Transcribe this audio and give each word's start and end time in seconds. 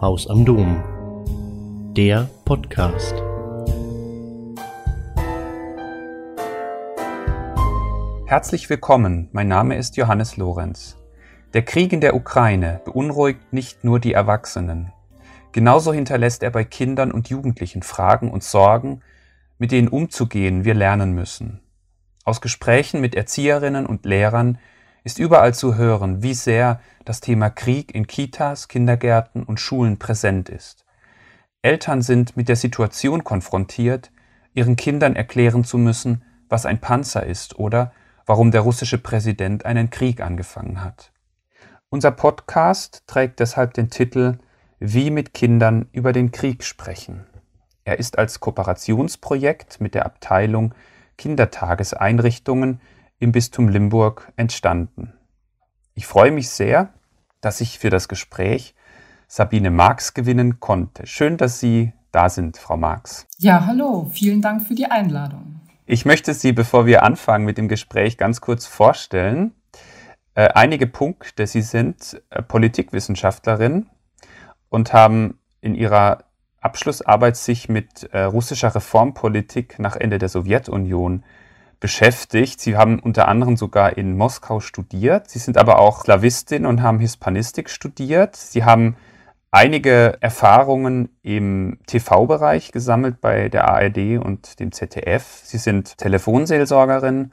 Haus 0.00 0.26
am 0.28 0.46
Dom. 0.46 0.82
Der 1.94 2.30
Podcast. 2.46 3.14
Herzlich 8.24 8.70
willkommen, 8.70 9.28
mein 9.32 9.48
Name 9.48 9.76
ist 9.76 9.98
Johannes 9.98 10.38
Lorenz. 10.38 10.96
Der 11.52 11.66
Krieg 11.66 11.92
in 11.92 12.00
der 12.00 12.14
Ukraine 12.14 12.80
beunruhigt 12.86 13.52
nicht 13.52 13.84
nur 13.84 14.00
die 14.00 14.14
Erwachsenen. 14.14 14.90
Genauso 15.52 15.92
hinterlässt 15.92 16.42
er 16.42 16.50
bei 16.50 16.64
Kindern 16.64 17.12
und 17.12 17.28
Jugendlichen 17.28 17.82
Fragen 17.82 18.30
und 18.30 18.42
Sorgen, 18.42 19.02
mit 19.58 19.70
denen 19.70 19.88
umzugehen 19.88 20.64
wir 20.64 20.72
lernen 20.72 21.12
müssen. 21.12 21.60
Aus 22.24 22.40
Gesprächen 22.40 23.02
mit 23.02 23.14
Erzieherinnen 23.14 23.84
und 23.84 24.06
Lehrern 24.06 24.56
ist 25.04 25.18
überall 25.18 25.54
zu 25.54 25.76
hören, 25.76 26.22
wie 26.22 26.34
sehr 26.34 26.80
das 27.04 27.20
Thema 27.20 27.50
Krieg 27.50 27.94
in 27.94 28.06
Kitas, 28.06 28.68
Kindergärten 28.68 29.42
und 29.42 29.60
Schulen 29.60 29.98
präsent 29.98 30.48
ist. 30.48 30.84
Eltern 31.62 32.02
sind 32.02 32.36
mit 32.36 32.48
der 32.48 32.56
Situation 32.56 33.24
konfrontiert, 33.24 34.10
ihren 34.54 34.76
Kindern 34.76 35.16
erklären 35.16 35.64
zu 35.64 35.78
müssen, 35.78 36.22
was 36.48 36.66
ein 36.66 36.80
Panzer 36.80 37.24
ist 37.24 37.58
oder 37.58 37.92
warum 38.26 38.50
der 38.50 38.62
russische 38.62 38.98
Präsident 38.98 39.64
einen 39.64 39.90
Krieg 39.90 40.20
angefangen 40.20 40.82
hat. 40.82 41.12
Unser 41.88 42.12
Podcast 42.12 43.02
trägt 43.06 43.40
deshalb 43.40 43.74
den 43.74 43.90
Titel 43.90 44.38
Wie 44.78 45.10
mit 45.10 45.34
Kindern 45.34 45.88
über 45.92 46.12
den 46.12 46.30
Krieg 46.30 46.62
sprechen. 46.64 47.26
Er 47.84 47.98
ist 47.98 48.18
als 48.18 48.40
Kooperationsprojekt 48.40 49.80
mit 49.80 49.94
der 49.94 50.06
Abteilung 50.06 50.74
Kindertageseinrichtungen 51.18 52.80
im 53.20 53.32
Bistum 53.32 53.68
Limburg 53.68 54.32
entstanden. 54.36 55.12
Ich 55.94 56.06
freue 56.06 56.32
mich 56.32 56.48
sehr, 56.48 56.92
dass 57.40 57.60
ich 57.60 57.78
für 57.78 57.90
das 57.90 58.08
Gespräch 58.08 58.74
Sabine 59.28 59.70
Marx 59.70 60.14
gewinnen 60.14 60.58
konnte. 60.58 61.06
Schön, 61.06 61.36
dass 61.36 61.60
Sie 61.60 61.92
da 62.10 62.28
sind, 62.28 62.56
Frau 62.56 62.76
Marx. 62.76 63.26
Ja, 63.38 63.66
hallo, 63.66 64.10
vielen 64.10 64.42
Dank 64.42 64.66
für 64.66 64.74
die 64.74 64.86
Einladung. 64.86 65.60
Ich 65.86 66.04
möchte 66.04 66.34
Sie, 66.34 66.52
bevor 66.52 66.86
wir 66.86 67.02
anfangen 67.02 67.44
mit 67.44 67.58
dem 67.58 67.68
Gespräch, 67.68 68.16
ganz 68.16 68.40
kurz 68.40 68.66
vorstellen. 68.66 69.52
Äh, 70.34 70.48
einige 70.54 70.86
Punkte. 70.86 71.46
Sie 71.46 71.62
sind 71.62 72.20
äh, 72.30 72.42
Politikwissenschaftlerin 72.42 73.86
und 74.70 74.92
haben 74.92 75.38
in 75.60 75.74
Ihrer 75.74 76.24
Abschlussarbeit 76.60 77.36
sich 77.36 77.68
mit 77.68 78.04
äh, 78.12 78.22
russischer 78.22 78.74
Reformpolitik 78.74 79.78
nach 79.78 79.96
Ende 79.96 80.18
der 80.18 80.28
Sowjetunion 80.28 81.22
beschäftigt. 81.80 82.60
Sie 82.60 82.76
haben 82.76 83.00
unter 83.00 83.26
anderem 83.26 83.56
sogar 83.56 83.96
in 83.96 84.16
Moskau 84.16 84.60
studiert. 84.60 85.28
Sie 85.28 85.38
sind 85.38 85.56
aber 85.56 85.78
auch 85.78 86.04
Slawistin 86.04 86.66
und 86.66 86.82
haben 86.82 87.00
Hispanistik 87.00 87.70
studiert. 87.70 88.36
Sie 88.36 88.64
haben 88.64 88.96
einige 89.50 90.18
Erfahrungen 90.20 91.08
im 91.22 91.78
TV-Bereich 91.86 92.70
gesammelt 92.70 93.20
bei 93.20 93.48
der 93.48 93.68
ARD 93.68 94.18
und 94.18 94.60
dem 94.60 94.72
ZDF. 94.72 95.40
Sie 95.42 95.58
sind 95.58 95.98
Telefonseelsorgerin, 95.98 97.32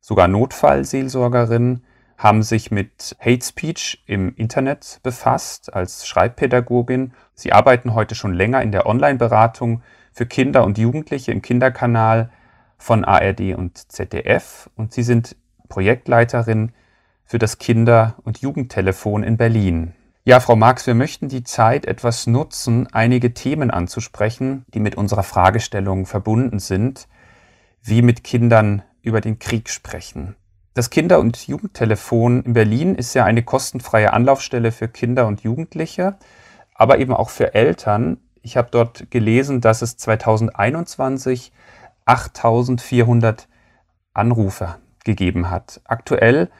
sogar 0.00 0.28
Notfallseelsorgerin, 0.28 1.82
haben 2.18 2.42
sich 2.42 2.72
mit 2.72 3.16
Hate 3.20 3.44
Speech 3.44 4.02
im 4.06 4.34
Internet 4.34 4.98
befasst 5.04 5.72
als 5.72 6.06
Schreibpädagogin. 6.06 7.12
Sie 7.34 7.52
arbeiten 7.52 7.94
heute 7.94 8.16
schon 8.16 8.34
länger 8.34 8.60
in 8.60 8.72
der 8.72 8.86
Online-Beratung 8.86 9.82
für 10.12 10.26
Kinder 10.26 10.64
und 10.64 10.78
Jugendliche 10.78 11.30
im 11.30 11.42
Kinderkanal 11.42 12.30
von 12.78 13.04
ARD 13.04 13.54
und 13.54 13.92
ZDF 13.92 14.70
und 14.76 14.92
Sie 14.92 15.02
sind 15.02 15.36
Projektleiterin 15.68 16.72
für 17.24 17.38
das 17.38 17.58
Kinder- 17.58 18.14
und 18.24 18.38
Jugendtelefon 18.38 19.22
in 19.22 19.36
Berlin. 19.36 19.92
Ja, 20.24 20.40
Frau 20.40 20.56
Marx, 20.56 20.86
wir 20.86 20.94
möchten 20.94 21.28
die 21.28 21.42
Zeit 21.42 21.86
etwas 21.86 22.26
nutzen, 22.26 22.86
einige 22.92 23.34
Themen 23.34 23.70
anzusprechen, 23.70 24.64
die 24.72 24.80
mit 24.80 24.94
unserer 24.94 25.22
Fragestellung 25.22 26.06
verbunden 26.06 26.58
sind, 26.58 27.08
wie 27.82 28.02
mit 28.02 28.24
Kindern 28.24 28.82
über 29.02 29.20
den 29.20 29.38
Krieg 29.38 29.68
sprechen. 29.68 30.36
Das 30.74 30.90
Kinder- 30.90 31.18
und 31.18 31.48
Jugendtelefon 31.48 32.42
in 32.42 32.52
Berlin 32.52 32.94
ist 32.94 33.14
ja 33.14 33.24
eine 33.24 33.42
kostenfreie 33.42 34.12
Anlaufstelle 34.12 34.70
für 34.70 34.86
Kinder 34.86 35.26
und 35.26 35.42
Jugendliche, 35.42 36.16
aber 36.74 36.98
eben 36.98 37.12
auch 37.12 37.30
für 37.30 37.54
Eltern. 37.54 38.18
Ich 38.42 38.56
habe 38.56 38.68
dort 38.70 39.10
gelesen, 39.10 39.60
dass 39.60 39.82
es 39.82 39.96
2021 39.96 41.52
8400 42.08 43.48
Anrufe 44.14 44.76
gegeben 45.04 45.50
hat. 45.50 45.80
Aktuell 45.84 46.50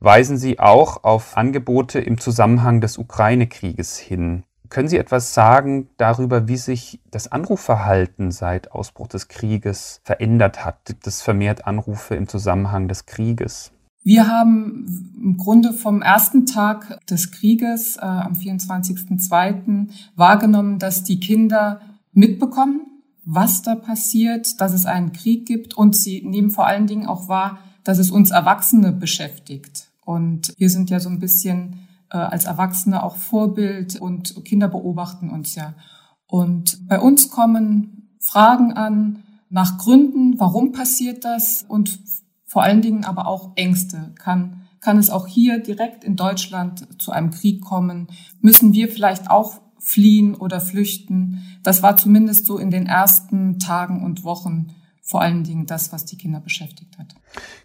weisen 0.00 0.36
Sie 0.36 0.58
auch 0.58 1.04
auf 1.04 1.36
Angebote 1.36 2.00
im 2.00 2.18
Zusammenhang 2.18 2.80
des 2.80 2.98
Ukraine-Krieges 2.98 3.98
hin. 3.98 4.44
Können 4.68 4.88
Sie 4.88 4.98
etwas 4.98 5.34
sagen 5.34 5.88
darüber, 5.98 6.48
wie 6.48 6.56
sich 6.56 7.00
das 7.10 7.30
Anrufverhalten 7.30 8.30
seit 8.30 8.72
Ausbruch 8.72 9.08
des 9.08 9.28
Krieges 9.28 10.00
verändert 10.04 10.64
hat? 10.64 10.84
Gibt 10.86 11.06
es 11.06 11.22
vermehrt 11.22 11.66
Anrufe 11.66 12.14
im 12.14 12.28
Zusammenhang 12.28 12.88
des 12.88 13.06
Krieges? 13.06 13.72
Wir 14.02 14.26
haben 14.26 15.14
im 15.22 15.36
Grunde 15.38 15.72
vom 15.72 16.02
ersten 16.02 16.44
Tag 16.44 17.06
des 17.06 17.30
Krieges 17.30 17.96
äh, 17.96 18.00
am 18.00 18.34
24.02. 18.34 19.88
wahrgenommen, 20.16 20.78
dass 20.78 21.04
die 21.04 21.20
Kinder 21.20 21.80
mitbekommen, 22.12 22.93
was 23.24 23.62
da 23.62 23.74
passiert, 23.74 24.60
dass 24.60 24.72
es 24.72 24.86
einen 24.86 25.12
Krieg 25.12 25.46
gibt 25.46 25.74
und 25.74 25.96
sie 25.96 26.22
nehmen 26.22 26.50
vor 26.50 26.66
allen 26.66 26.86
Dingen 26.86 27.06
auch 27.06 27.28
wahr, 27.28 27.58
dass 27.82 27.98
es 27.98 28.10
uns 28.10 28.30
Erwachsene 28.30 28.92
beschäftigt. 28.92 29.90
Und 30.04 30.52
wir 30.58 30.70
sind 30.70 30.90
ja 30.90 31.00
so 31.00 31.08
ein 31.08 31.20
bisschen 31.20 31.88
äh, 32.10 32.18
als 32.18 32.44
Erwachsene 32.44 33.02
auch 33.02 33.16
Vorbild 33.16 34.00
und 34.00 34.44
Kinder 34.44 34.68
beobachten 34.68 35.30
uns 35.30 35.54
ja. 35.54 35.74
Und 36.26 36.86
bei 36.88 37.00
uns 37.00 37.30
kommen 37.30 38.16
Fragen 38.20 38.72
an 38.72 39.22
nach 39.50 39.78
Gründen, 39.78 40.38
warum 40.40 40.72
passiert 40.72 41.24
das 41.24 41.64
und 41.66 42.00
vor 42.44 42.62
allen 42.62 42.82
Dingen 42.82 43.04
aber 43.04 43.26
auch 43.26 43.52
Ängste. 43.56 44.12
Kann, 44.18 44.62
kann 44.80 44.98
es 44.98 45.10
auch 45.10 45.26
hier 45.26 45.58
direkt 45.58 46.04
in 46.04 46.16
Deutschland 46.16 46.86
zu 47.00 47.12
einem 47.12 47.30
Krieg 47.30 47.62
kommen? 47.62 48.08
Müssen 48.40 48.72
wir 48.72 48.88
vielleicht 48.88 49.30
auch 49.30 49.60
fliehen 49.84 50.34
oder 50.34 50.60
flüchten. 50.60 51.42
Das 51.62 51.82
war 51.82 51.96
zumindest 51.96 52.46
so 52.46 52.58
in 52.58 52.70
den 52.70 52.86
ersten 52.86 53.58
Tagen 53.58 54.02
und 54.02 54.24
Wochen 54.24 54.74
vor 55.06 55.20
allen 55.20 55.44
Dingen 55.44 55.66
das, 55.66 55.92
was 55.92 56.06
die 56.06 56.16
Kinder 56.16 56.40
beschäftigt 56.40 56.98
hat. 56.98 57.14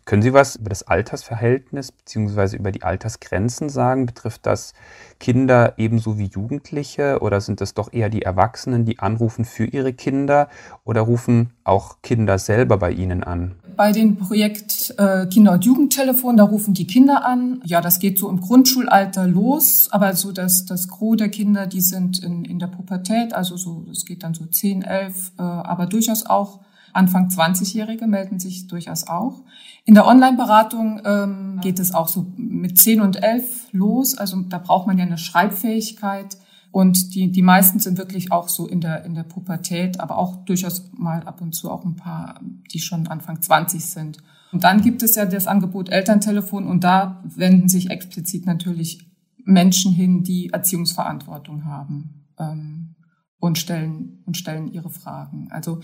Können 0.04 0.22
Sie 0.22 0.34
was 0.34 0.58
über 0.58 0.68
das 0.68 0.84
Altersverhältnis 0.84 1.94
bzw. 1.94 2.58
über 2.58 2.74
die 2.74 2.84
Altersgrenzen 2.84 3.70
sagen? 3.70 4.06
Betrifft 4.06 4.46
das 4.46 4.74
Kinder 5.22 5.76
ebenso 5.78 6.18
wie 6.18 6.26
Jugendliche 6.26 7.20
oder 7.22 7.40
sind 7.40 7.62
es 7.62 7.74
doch 7.74 7.94
eher 7.94 8.10
die 8.10 8.24
Erwachsenen, 8.24 8.84
die 8.84 9.00
anrufen 9.00 9.46
für 9.46 9.64
ihre 9.64 9.94
Kinder 9.94 10.50
oder 10.84 11.00
rufen 11.02 11.52
auch 11.64 12.02
Kinder 12.02 12.40
selber 12.40 12.78
bei 12.78 12.92
Ihnen 12.92 13.24
an? 13.24 13.56
Bei 13.78 13.94
dem 13.94 14.18
Projekt 14.18 14.94
äh, 14.98 15.26
Kinder- 15.28 15.54
und 15.54 15.64
Jugendtelefon, 15.64 16.36
da 16.36 16.44
rufen 16.44 16.74
die 16.74 16.88
Kinder 16.88 17.26
an. 17.26 17.62
Ja, 17.64 17.80
das 17.80 18.00
geht 18.00 18.20
so 18.20 18.30
im 18.30 18.42
Grundschulalter 18.42 19.26
los, 19.26 19.88
aber 19.92 20.14
so 20.14 20.34
das, 20.34 20.66
das 20.66 20.90
Gros 20.90 21.16
der 21.16 21.30
Kinder, 21.30 21.68
die 21.68 21.80
sind 21.80 22.22
in, 22.22 22.44
in 22.44 22.60
der 22.60 22.68
Pubertät, 22.68 23.34
also 23.34 23.56
so, 23.56 23.86
das 23.88 24.04
geht 24.04 24.24
dann 24.24 24.34
so 24.34 24.46
10, 24.46 24.82
11, 24.82 25.32
äh, 25.38 25.42
aber 25.42 25.86
durchaus 25.86 26.26
auch 26.26 26.60
Anfang 26.94 27.30
20-Jährige 27.30 28.08
melden 28.08 28.40
sich 28.40 28.68
durchaus 28.68 29.08
auch. 29.08 29.44
In 29.86 29.94
der 29.94 30.08
Online-Beratung 30.08 31.02
ähm, 31.06 31.60
geht 31.62 31.80
es 31.80 31.94
auch 31.94 32.08
so 32.08 32.28
mit 32.38 32.78
10 32.78 33.02
und 33.02 33.24
11 33.24 33.70
los. 33.72 34.18
Also 34.18 34.42
da 34.42 34.58
braucht 34.58 34.88
man 34.88 34.98
ja 34.98 35.06
eine 35.06 35.18
Schreibfähigkeit. 35.18 36.38
Und 36.72 37.16
die, 37.16 37.32
die 37.32 37.42
meisten 37.42 37.80
sind 37.80 37.98
wirklich 37.98 38.32
auch 38.32 38.48
so 38.48 38.68
in 38.68 38.82
der, 38.82 39.04
in 39.04 39.16
der 39.16 39.24
Pubertät, 39.24 40.00
aber 40.00 40.18
auch 40.18 40.46
durchaus 40.46 40.92
mal 40.94 41.24
ab 41.24 41.42
und 41.42 41.54
zu 41.54 41.72
auch 41.72 41.84
ein 41.84 41.96
paar, 41.96 42.40
die 42.72 42.80
schon 42.80 43.08
Anfang 43.08 43.42
20 43.42 43.84
sind. 43.84 44.18
Und 44.52 44.64
dann 44.64 44.82
gibt 44.82 45.04
es 45.04 45.16
ja 45.16 45.26
das 45.26 45.48
Angebot 45.48 45.90
Elterntelefon 45.90 46.68
und 46.68 46.84
da 46.84 47.24
wenden 47.24 47.70
sich 47.70 47.90
explizit 47.90 48.46
natürlich 48.46 49.10
Menschen 49.44 49.92
hin, 49.92 50.24
die 50.24 50.50
Erziehungsverantwortung 50.50 51.66
haben 51.66 52.26
ähm, 52.38 52.96
und 53.40 53.58
stellen 53.58 54.22
und 54.26 54.38
stellen 54.38 54.72
ihre 54.72 54.90
Fragen. 54.90 55.48
Also 55.52 55.82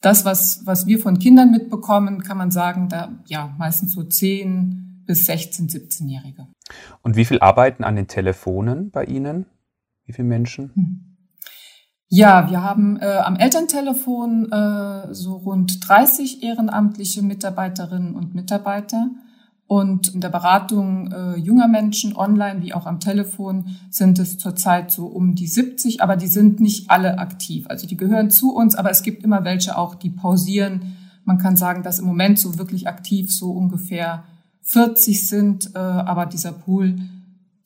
das, 0.00 0.24
was, 0.24 0.62
was 0.64 0.86
wir 0.86 0.98
von 0.98 1.18
Kindern 1.18 1.50
mitbekommen, 1.50 2.22
kann 2.22 2.38
man 2.38 2.50
sagen, 2.50 2.88
da 2.88 3.10
ja 3.26 3.54
meistens 3.58 3.92
so 3.92 4.02
10 4.02 5.04
bis 5.06 5.24
16, 5.26 5.68
17-Jährige. 5.68 6.46
Und 7.02 7.16
wie 7.16 7.24
viel 7.24 7.40
arbeiten 7.40 7.82
an 7.82 7.96
den 7.96 8.08
Telefonen 8.08 8.90
bei 8.90 9.04
Ihnen? 9.04 9.46
Wie 10.04 10.12
viele 10.12 10.28
Menschen? 10.28 10.70
Hm. 10.74 11.04
Ja, 12.10 12.50
wir 12.50 12.62
haben 12.62 12.98
äh, 13.00 13.18
am 13.18 13.36
Elterntelefon 13.36 14.50
äh, 14.50 15.14
so 15.14 15.36
rund 15.36 15.88
30 15.88 16.42
ehrenamtliche 16.42 17.22
Mitarbeiterinnen 17.22 18.14
und 18.14 18.34
Mitarbeiter. 18.34 19.10
Und 19.68 20.14
in 20.14 20.22
der 20.22 20.30
Beratung 20.30 21.12
äh, 21.12 21.36
junger 21.36 21.68
Menschen 21.68 22.16
online 22.16 22.62
wie 22.62 22.72
auch 22.72 22.86
am 22.86 23.00
Telefon 23.00 23.76
sind 23.90 24.18
es 24.18 24.38
zurzeit 24.38 24.90
so 24.90 25.06
um 25.06 25.34
die 25.34 25.46
70, 25.46 26.02
aber 26.02 26.16
die 26.16 26.26
sind 26.26 26.58
nicht 26.58 26.88
alle 26.90 27.18
aktiv. 27.18 27.66
Also 27.68 27.86
die 27.86 27.98
gehören 27.98 28.30
zu 28.30 28.54
uns, 28.54 28.74
aber 28.74 28.90
es 28.90 29.02
gibt 29.02 29.22
immer 29.22 29.44
welche 29.44 29.76
auch, 29.76 29.94
die 29.94 30.08
pausieren. 30.08 30.96
Man 31.24 31.36
kann 31.36 31.56
sagen, 31.56 31.82
dass 31.82 31.98
im 31.98 32.06
Moment 32.06 32.38
so 32.38 32.56
wirklich 32.58 32.88
aktiv 32.88 33.30
so 33.30 33.50
ungefähr 33.50 34.24
40 34.62 35.28
sind, 35.28 35.74
äh, 35.74 35.78
aber 35.78 36.24
dieser 36.24 36.52
Pool, 36.52 36.96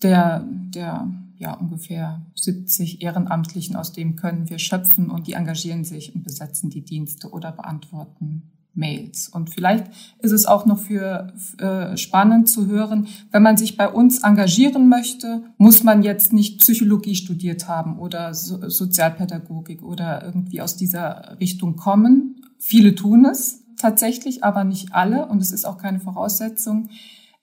der, 0.03 0.45
der 0.75 1.09
ja 1.39 1.55
ungefähr 1.55 2.21
70 2.35 3.01
Ehrenamtlichen, 3.01 3.77
aus 3.77 3.93
dem 3.93 4.17
können 4.17 4.51
wir 4.51 4.59
schöpfen 4.59 5.09
und 5.09 5.29
die 5.29 5.35
engagieren 5.35 5.85
sich 5.85 6.13
und 6.17 6.25
besetzen 6.25 6.69
die 6.69 6.85
Dienste 6.85 7.31
oder 7.31 7.53
beantworten 7.53 8.51
Mails. 8.75 9.29
Und 9.29 9.51
vielleicht 9.51 9.87
ist 10.21 10.33
es 10.33 10.47
auch 10.47 10.65
noch 10.65 10.79
für 10.79 11.33
äh, 11.59 11.97
spannend 11.97 12.49
zu 12.49 12.67
hören, 12.67 13.07
wenn 13.31 13.43
man 13.43 13.57
sich 13.57 13.77
bei 13.77 13.89
uns 13.89 14.23
engagieren 14.23 14.89
möchte, 14.89 15.43
muss 15.59 15.83
man 15.83 16.03
jetzt 16.03 16.33
nicht 16.33 16.61
Psychologie 16.61 17.15
studiert 17.15 17.69
haben 17.69 17.99
oder 17.99 18.35
so 18.35 18.69
Sozialpädagogik 18.69 19.83
oder 19.83 20.25
irgendwie 20.25 20.61
aus 20.63 20.77
dieser 20.77 21.37
Richtung 21.41 21.77
kommen. 21.77 22.43
Viele 22.59 22.95
tun 22.95 23.27
es 23.27 23.63
tatsächlich, 23.77 24.45
aber 24.45 24.65
nicht 24.65 24.95
alle 24.95 25.27
und 25.27 25.43
es 25.43 25.53
ist 25.53 25.65
auch 25.65 25.77
keine 25.77 26.01
Voraussetzung. 26.01 26.89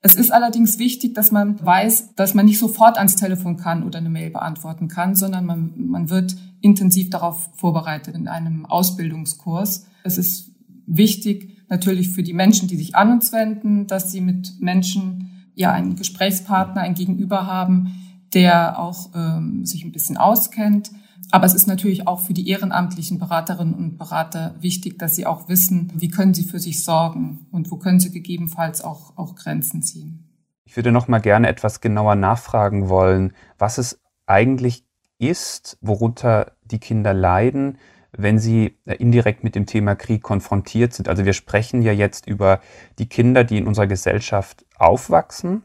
Es 0.01 0.15
ist 0.15 0.31
allerdings 0.31 0.79
wichtig, 0.79 1.13
dass 1.13 1.31
man 1.31 1.63
weiß, 1.63 2.15
dass 2.15 2.33
man 2.33 2.45
nicht 2.45 2.57
sofort 2.57 2.97
ans 2.97 3.17
Telefon 3.17 3.57
kann 3.57 3.83
oder 3.83 3.99
eine 3.99 4.09
Mail 4.09 4.29
beantworten 4.29 4.87
kann, 4.87 5.13
sondern 5.13 5.45
man, 5.45 5.73
man 5.75 6.09
wird 6.09 6.37
intensiv 6.61 7.09
darauf 7.09 7.49
vorbereitet 7.55 8.15
in 8.15 8.29
einem 8.29 8.65
Ausbildungskurs. 8.65 9.87
Es 10.03 10.17
ist 10.17 10.48
wichtig 10.89 11.57
natürlich 11.69 12.09
für 12.09 12.23
die 12.23 12.33
Menschen, 12.33 12.67
die 12.67 12.77
sich 12.77 12.95
an 12.95 13.11
uns 13.11 13.31
wenden, 13.31 13.87
dass 13.87 14.11
sie 14.11 14.21
mit 14.21 14.59
Menschen 14.59 15.51
ja 15.55 15.71
einen 15.71 15.95
Gesprächspartner, 15.95 16.81
ein 16.81 16.95
Gegenüber 16.95 17.45
haben, 17.45 17.93
der 18.33 18.79
auch 18.79 19.11
ähm, 19.15 19.65
sich 19.65 19.83
ein 19.83 19.91
bisschen 19.91 20.17
auskennt. 20.17 20.91
Aber 21.31 21.45
es 21.45 21.53
ist 21.53 21.67
natürlich 21.67 22.07
auch 22.07 22.19
für 22.19 22.33
die 22.33 22.49
ehrenamtlichen 22.49 23.19
Beraterinnen 23.19 23.73
und 23.73 23.97
Berater 23.97 24.55
wichtig, 24.59 24.97
dass 24.97 25.15
sie 25.15 25.25
auch 25.25 25.47
wissen, 25.47 25.91
wie 25.95 26.09
können 26.09 26.33
sie 26.33 26.43
für 26.43 26.59
sich 26.59 26.83
sorgen 26.83 27.47
und 27.51 27.69
wo 27.69 27.77
können 27.77 27.99
sie 27.99 28.11
gegebenenfalls 28.11 28.81
auch, 28.81 29.17
auch 29.17 29.35
Grenzen 29.35 29.83
ziehen. 29.83 30.25
Ich 30.65 30.75
würde 30.75 30.91
noch 30.91 31.07
mal 31.07 31.19
gerne 31.19 31.47
etwas 31.47 31.81
genauer 31.81 32.15
nachfragen 32.15 32.89
wollen, 32.89 33.33
was 33.57 33.77
es 33.77 34.01
eigentlich 34.25 34.85
ist, 35.19 35.77
worunter 35.81 36.53
die 36.63 36.79
Kinder 36.79 37.13
leiden, 37.13 37.77
wenn 38.11 38.39
sie 38.39 38.77
äh, 38.85 38.95
indirekt 38.95 39.43
mit 39.43 39.55
dem 39.55 39.65
Thema 39.65 39.95
Krieg 39.95 40.23
konfrontiert 40.23 40.93
sind. 40.93 41.07
Also 41.07 41.25
wir 41.25 41.33
sprechen 41.33 41.81
ja 41.81 41.91
jetzt 41.91 42.27
über 42.27 42.59
die 42.97 43.07
Kinder, 43.07 43.43
die 43.43 43.57
in 43.57 43.67
unserer 43.67 43.87
Gesellschaft 43.87 44.65
aufwachsen. 44.77 45.63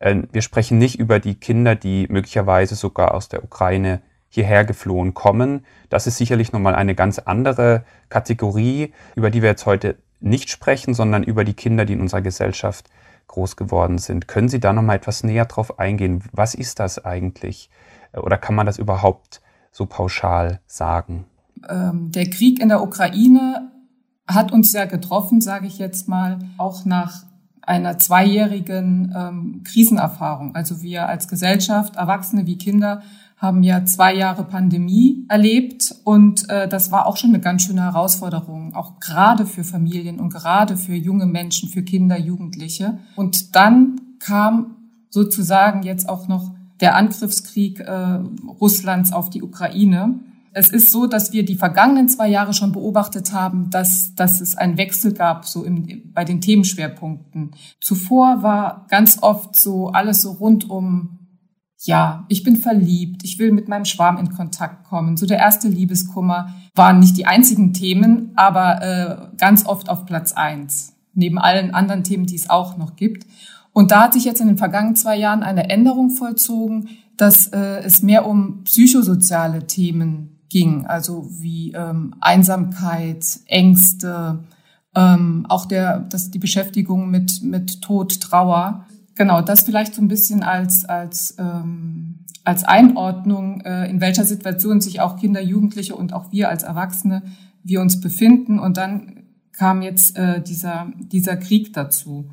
Ähm, 0.00 0.28
wir 0.32 0.42
sprechen 0.42 0.78
nicht 0.78 0.98
über 0.98 1.18
die 1.18 1.34
Kinder, 1.34 1.74
die 1.74 2.06
möglicherweise 2.08 2.74
sogar 2.74 3.14
aus 3.14 3.28
der 3.28 3.44
Ukraine 3.44 4.02
hierher 4.28 4.64
geflohen 4.64 5.14
kommen. 5.14 5.64
Das 5.88 6.06
ist 6.06 6.18
sicherlich 6.18 6.52
nochmal 6.52 6.74
eine 6.74 6.94
ganz 6.94 7.18
andere 7.18 7.84
Kategorie, 8.08 8.92
über 9.14 9.30
die 9.30 9.42
wir 9.42 9.48
jetzt 9.48 9.66
heute 9.66 9.96
nicht 10.20 10.50
sprechen, 10.50 10.94
sondern 10.94 11.22
über 11.22 11.44
die 11.44 11.54
Kinder, 11.54 11.84
die 11.84 11.94
in 11.94 12.00
unserer 12.00 12.22
Gesellschaft 12.22 12.90
groß 13.28 13.56
geworden 13.56 13.98
sind. 13.98 14.28
Können 14.28 14.48
Sie 14.48 14.60
da 14.60 14.72
nochmal 14.72 14.96
etwas 14.96 15.22
näher 15.22 15.44
drauf 15.44 15.78
eingehen? 15.78 16.24
Was 16.32 16.54
ist 16.54 16.80
das 16.80 17.04
eigentlich? 17.04 17.70
Oder 18.12 18.38
kann 18.38 18.54
man 18.54 18.66
das 18.66 18.78
überhaupt 18.78 19.40
so 19.70 19.86
pauschal 19.86 20.60
sagen? 20.66 21.26
Ähm, 21.68 22.10
der 22.12 22.28
Krieg 22.30 22.60
in 22.60 22.68
der 22.68 22.82
Ukraine 22.82 23.72
hat 24.26 24.52
uns 24.52 24.70
sehr 24.72 24.86
getroffen, 24.86 25.40
sage 25.40 25.66
ich 25.66 25.78
jetzt 25.78 26.08
mal, 26.08 26.38
auch 26.58 26.84
nach 26.84 27.24
einer 27.62 27.98
zweijährigen 27.98 29.14
ähm, 29.16 29.62
Krisenerfahrung. 29.64 30.54
Also 30.54 30.82
wir 30.82 31.06
als 31.06 31.28
Gesellschaft, 31.28 31.96
Erwachsene 31.96 32.46
wie 32.46 32.58
Kinder, 32.58 33.02
haben 33.36 33.62
ja 33.62 33.84
zwei 33.84 34.14
Jahre 34.14 34.42
Pandemie 34.42 35.24
erlebt 35.28 35.94
und 36.02 36.48
äh, 36.50 36.66
das 36.66 36.90
war 36.90 37.06
auch 37.06 37.16
schon 37.16 37.30
eine 37.30 37.40
ganz 37.40 37.62
schöne 37.62 37.82
Herausforderung, 37.82 38.74
auch 38.74 38.98
gerade 38.98 39.46
für 39.46 39.62
Familien 39.62 40.18
und 40.18 40.32
gerade 40.32 40.76
für 40.76 40.94
junge 40.94 41.26
Menschen, 41.26 41.68
für 41.68 41.82
Kinder, 41.82 42.18
Jugendliche. 42.18 42.98
Und 43.14 43.54
dann 43.54 44.00
kam 44.18 44.76
sozusagen 45.10 45.82
jetzt 45.84 46.08
auch 46.08 46.26
noch 46.26 46.52
der 46.80 46.96
Angriffskrieg 46.96 47.80
äh, 47.80 48.18
Russlands 48.60 49.12
auf 49.12 49.30
die 49.30 49.42
Ukraine. 49.42 50.18
Es 50.58 50.70
ist 50.70 50.90
so, 50.90 51.06
dass 51.06 51.32
wir 51.32 51.44
die 51.44 51.54
vergangenen 51.54 52.08
zwei 52.08 52.26
Jahre 52.26 52.52
schon 52.52 52.72
beobachtet 52.72 53.32
haben, 53.32 53.70
dass, 53.70 54.16
dass 54.16 54.40
es 54.40 54.56
einen 54.56 54.76
Wechsel 54.76 55.12
gab, 55.12 55.44
so 55.46 55.62
im, 55.62 56.12
bei 56.12 56.24
den 56.24 56.40
Themenschwerpunkten. 56.40 57.52
Zuvor 57.80 58.42
war 58.42 58.84
ganz 58.88 59.22
oft 59.22 59.54
so 59.54 59.90
alles 59.90 60.20
so 60.22 60.32
rund 60.32 60.68
um, 60.68 61.20
ja, 61.84 62.24
ich 62.28 62.42
bin 62.42 62.56
verliebt, 62.56 63.22
ich 63.22 63.38
will 63.38 63.52
mit 63.52 63.68
meinem 63.68 63.84
Schwarm 63.84 64.18
in 64.18 64.30
Kontakt 64.30 64.82
kommen. 64.88 65.16
So 65.16 65.26
der 65.26 65.38
erste 65.38 65.68
Liebeskummer 65.68 66.52
waren 66.74 66.98
nicht 66.98 67.16
die 67.16 67.26
einzigen 67.26 67.72
Themen, 67.72 68.32
aber 68.34 68.82
äh, 68.82 69.36
ganz 69.36 69.64
oft 69.64 69.88
auf 69.88 70.06
Platz 70.06 70.32
eins. 70.32 70.96
Neben 71.14 71.38
allen 71.38 71.72
anderen 71.72 72.02
Themen, 72.02 72.26
die 72.26 72.34
es 72.34 72.50
auch 72.50 72.76
noch 72.76 72.96
gibt. 72.96 73.28
Und 73.72 73.92
da 73.92 74.02
hat 74.02 74.14
sich 74.14 74.24
jetzt 74.24 74.40
in 74.40 74.48
den 74.48 74.58
vergangenen 74.58 74.96
zwei 74.96 75.16
Jahren 75.16 75.44
eine 75.44 75.70
Änderung 75.70 76.10
vollzogen, 76.10 76.88
dass 77.16 77.46
äh, 77.46 77.78
es 77.84 78.02
mehr 78.02 78.26
um 78.26 78.64
psychosoziale 78.64 79.68
Themen 79.68 80.34
ging, 80.48 80.86
also 80.86 81.28
wie 81.30 81.72
ähm, 81.72 82.14
Einsamkeit, 82.20 83.24
Ängste, 83.46 84.44
ähm, 84.94 85.46
auch 85.48 85.66
der, 85.66 86.00
das, 86.00 86.30
die 86.30 86.38
Beschäftigung 86.38 87.10
mit, 87.10 87.42
mit 87.42 87.82
Tod, 87.82 88.20
Trauer. 88.20 88.86
Genau, 89.14 89.42
das 89.42 89.64
vielleicht 89.64 89.94
so 89.94 90.02
ein 90.02 90.08
bisschen 90.08 90.42
als, 90.42 90.84
als, 90.84 91.36
ähm, 91.38 92.24
als 92.44 92.64
Einordnung, 92.64 93.60
äh, 93.62 93.88
in 93.90 94.00
welcher 94.00 94.24
Situation 94.24 94.80
sich 94.80 95.00
auch 95.00 95.16
Kinder, 95.16 95.40
Jugendliche 95.40 95.94
und 95.94 96.12
auch 96.12 96.32
wir 96.32 96.48
als 96.48 96.62
Erwachsene, 96.62 97.22
wir 97.62 97.80
uns 97.80 98.00
befinden. 98.00 98.58
Und 98.58 98.76
dann 98.76 99.24
kam 99.52 99.82
jetzt 99.82 100.16
äh, 100.16 100.40
dieser, 100.42 100.92
dieser 100.98 101.36
Krieg 101.36 101.72
dazu. 101.72 102.30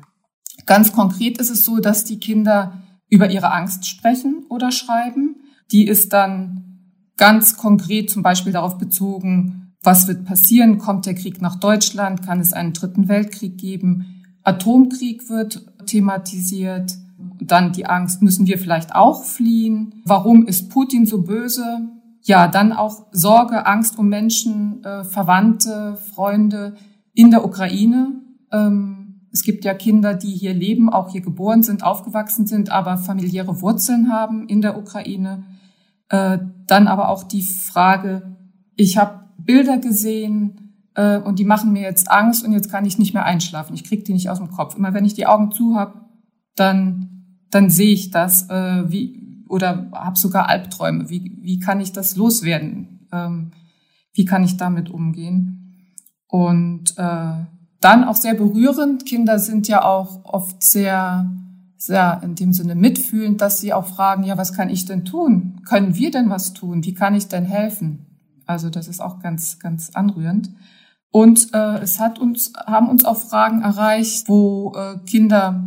Ganz 0.64 0.92
konkret 0.92 1.38
ist 1.38 1.50
es 1.50 1.64
so, 1.64 1.78
dass 1.78 2.04
die 2.04 2.18
Kinder 2.18 2.82
über 3.08 3.30
ihre 3.30 3.52
Angst 3.52 3.86
sprechen 3.86 4.44
oder 4.48 4.72
schreiben. 4.72 5.36
Die 5.70 5.86
ist 5.86 6.12
dann 6.12 6.65
ganz 7.16 7.56
konkret 7.56 8.10
zum 8.10 8.22
Beispiel 8.22 8.52
darauf 8.52 8.78
bezogen, 8.78 9.74
was 9.82 10.08
wird 10.08 10.24
passieren? 10.24 10.78
Kommt 10.78 11.06
der 11.06 11.14
Krieg 11.14 11.40
nach 11.40 11.56
Deutschland? 11.56 12.22
Kann 12.26 12.40
es 12.40 12.52
einen 12.52 12.72
dritten 12.72 13.08
Weltkrieg 13.08 13.56
geben? 13.56 14.24
Atomkrieg 14.42 15.28
wird 15.28 15.64
thematisiert. 15.86 16.96
Dann 17.40 17.72
die 17.72 17.86
Angst, 17.86 18.20
müssen 18.20 18.46
wir 18.46 18.58
vielleicht 18.58 18.94
auch 18.94 19.24
fliehen? 19.24 20.02
Warum 20.04 20.46
ist 20.46 20.70
Putin 20.70 21.06
so 21.06 21.22
böse? 21.22 21.88
Ja, 22.22 22.48
dann 22.48 22.72
auch 22.72 23.06
Sorge, 23.12 23.66
Angst 23.66 23.98
um 23.98 24.08
Menschen, 24.08 24.82
äh, 24.84 25.04
Verwandte, 25.04 25.96
Freunde 26.12 26.74
in 27.14 27.30
der 27.30 27.44
Ukraine. 27.44 28.20
Ähm, 28.50 29.20
es 29.30 29.42
gibt 29.42 29.64
ja 29.64 29.74
Kinder, 29.74 30.14
die 30.14 30.32
hier 30.32 30.54
leben, 30.54 30.90
auch 30.90 31.10
hier 31.10 31.20
geboren 31.20 31.62
sind, 31.62 31.84
aufgewachsen 31.84 32.46
sind, 32.46 32.70
aber 32.70 32.96
familiäre 32.96 33.60
Wurzeln 33.60 34.10
haben 34.10 34.48
in 34.48 34.62
der 34.62 34.76
Ukraine. 34.78 35.44
Äh, 36.08 36.38
dann 36.66 36.88
aber 36.88 37.08
auch 37.08 37.24
die 37.24 37.42
Frage, 37.42 38.36
ich 38.76 38.98
habe 38.98 39.26
Bilder 39.38 39.78
gesehen 39.78 40.88
äh, 40.94 41.18
und 41.18 41.38
die 41.38 41.44
machen 41.44 41.72
mir 41.72 41.82
jetzt 41.82 42.10
Angst 42.10 42.44
und 42.44 42.52
jetzt 42.52 42.70
kann 42.70 42.84
ich 42.84 42.98
nicht 42.98 43.14
mehr 43.14 43.24
einschlafen. 43.24 43.74
Ich 43.74 43.84
krieg 43.84 44.04
die 44.04 44.12
nicht 44.12 44.30
aus 44.30 44.38
dem 44.38 44.50
Kopf. 44.50 44.76
Immer 44.76 44.94
wenn 44.94 45.04
ich 45.04 45.14
die 45.14 45.26
Augen 45.26 45.52
zu 45.52 45.76
habe, 45.76 46.00
dann, 46.54 47.40
dann 47.50 47.70
sehe 47.70 47.92
ich 47.92 48.10
das 48.10 48.48
äh, 48.50 48.90
wie, 48.90 49.44
oder 49.48 49.90
habe 49.92 50.18
sogar 50.18 50.48
Albträume. 50.48 51.08
Wie, 51.10 51.38
wie 51.40 51.58
kann 51.58 51.80
ich 51.80 51.92
das 51.92 52.16
loswerden? 52.16 53.08
Ähm, 53.12 53.52
wie 54.12 54.24
kann 54.24 54.44
ich 54.44 54.56
damit 54.56 54.90
umgehen? 54.90 55.74
Und 56.28 56.96
äh, 56.96 57.44
dann 57.80 58.04
auch 58.04 58.16
sehr 58.16 58.34
berührend. 58.34 59.06
Kinder 59.06 59.38
sind 59.38 59.68
ja 59.68 59.84
auch 59.84 60.24
oft 60.24 60.62
sehr 60.64 61.30
sehr 61.76 62.20
in 62.22 62.34
dem 62.34 62.52
Sinne 62.52 62.74
mitfühlend, 62.74 63.40
dass 63.40 63.60
sie 63.60 63.72
auch 63.72 63.86
fragen, 63.86 64.24
ja, 64.24 64.38
was 64.38 64.52
kann 64.52 64.70
ich 64.70 64.84
denn 64.86 65.04
tun? 65.04 65.60
Können 65.64 65.94
wir 65.94 66.10
denn 66.10 66.30
was 66.30 66.52
tun? 66.52 66.84
Wie 66.84 66.94
kann 66.94 67.14
ich 67.14 67.28
denn 67.28 67.44
helfen? 67.44 68.06
Also 68.46 68.70
das 68.70 68.88
ist 68.88 69.00
auch 69.00 69.20
ganz, 69.20 69.58
ganz 69.58 69.90
anrührend. 69.94 70.50
Und 71.10 71.54
äh, 71.54 71.78
es 71.78 71.98
hat 71.98 72.18
uns, 72.18 72.52
haben 72.66 72.88
uns 72.88 73.04
auch 73.04 73.18
Fragen 73.18 73.62
erreicht, 73.62 74.28
wo 74.28 74.74
äh, 74.76 74.98
Kinder 75.06 75.64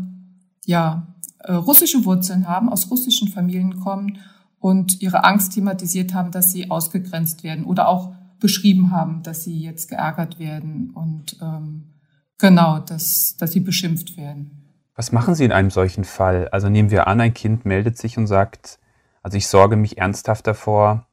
ja 0.65 1.07
äh, 1.39 1.53
russische 1.53 2.05
Wurzeln 2.05 2.47
haben, 2.47 2.69
aus 2.69 2.91
russischen 2.91 3.27
Familien 3.27 3.79
kommen 3.79 4.19
und 4.59 5.01
ihre 5.01 5.23
Angst 5.23 5.53
thematisiert 5.53 6.13
haben, 6.13 6.31
dass 6.31 6.51
sie 6.51 6.69
ausgegrenzt 6.69 7.43
werden 7.43 7.65
oder 7.65 7.87
auch 7.87 8.13
beschrieben 8.39 8.91
haben, 8.91 9.23
dass 9.23 9.43
sie 9.43 9.59
jetzt 9.59 9.89
geärgert 9.89 10.39
werden 10.39 10.91
und 10.91 11.37
ähm, 11.41 11.93
genau, 12.37 12.79
dass, 12.79 13.35
dass 13.37 13.51
sie 13.51 13.59
beschimpft 13.59 14.17
werden. 14.17 14.68
Was 14.99 15.13
machen 15.13 15.33
Sie 15.33 15.45
in 15.45 15.53
einem 15.53 15.69
solchen 15.69 16.03
Fall? 16.03 16.49
Also 16.49 16.67
nehmen 16.67 16.91
wir 16.91 17.07
an, 17.07 17.21
ein 17.21 17.33
Kind 17.33 17.63
meldet 17.63 17.97
sich 17.97 18.17
und 18.17 18.27
sagt, 18.27 18.79
also 19.23 19.37
ich 19.37 19.47
sorge 19.47 19.77
mich 19.77 19.97
ernsthaft 19.97 20.45
davor, 20.45 21.07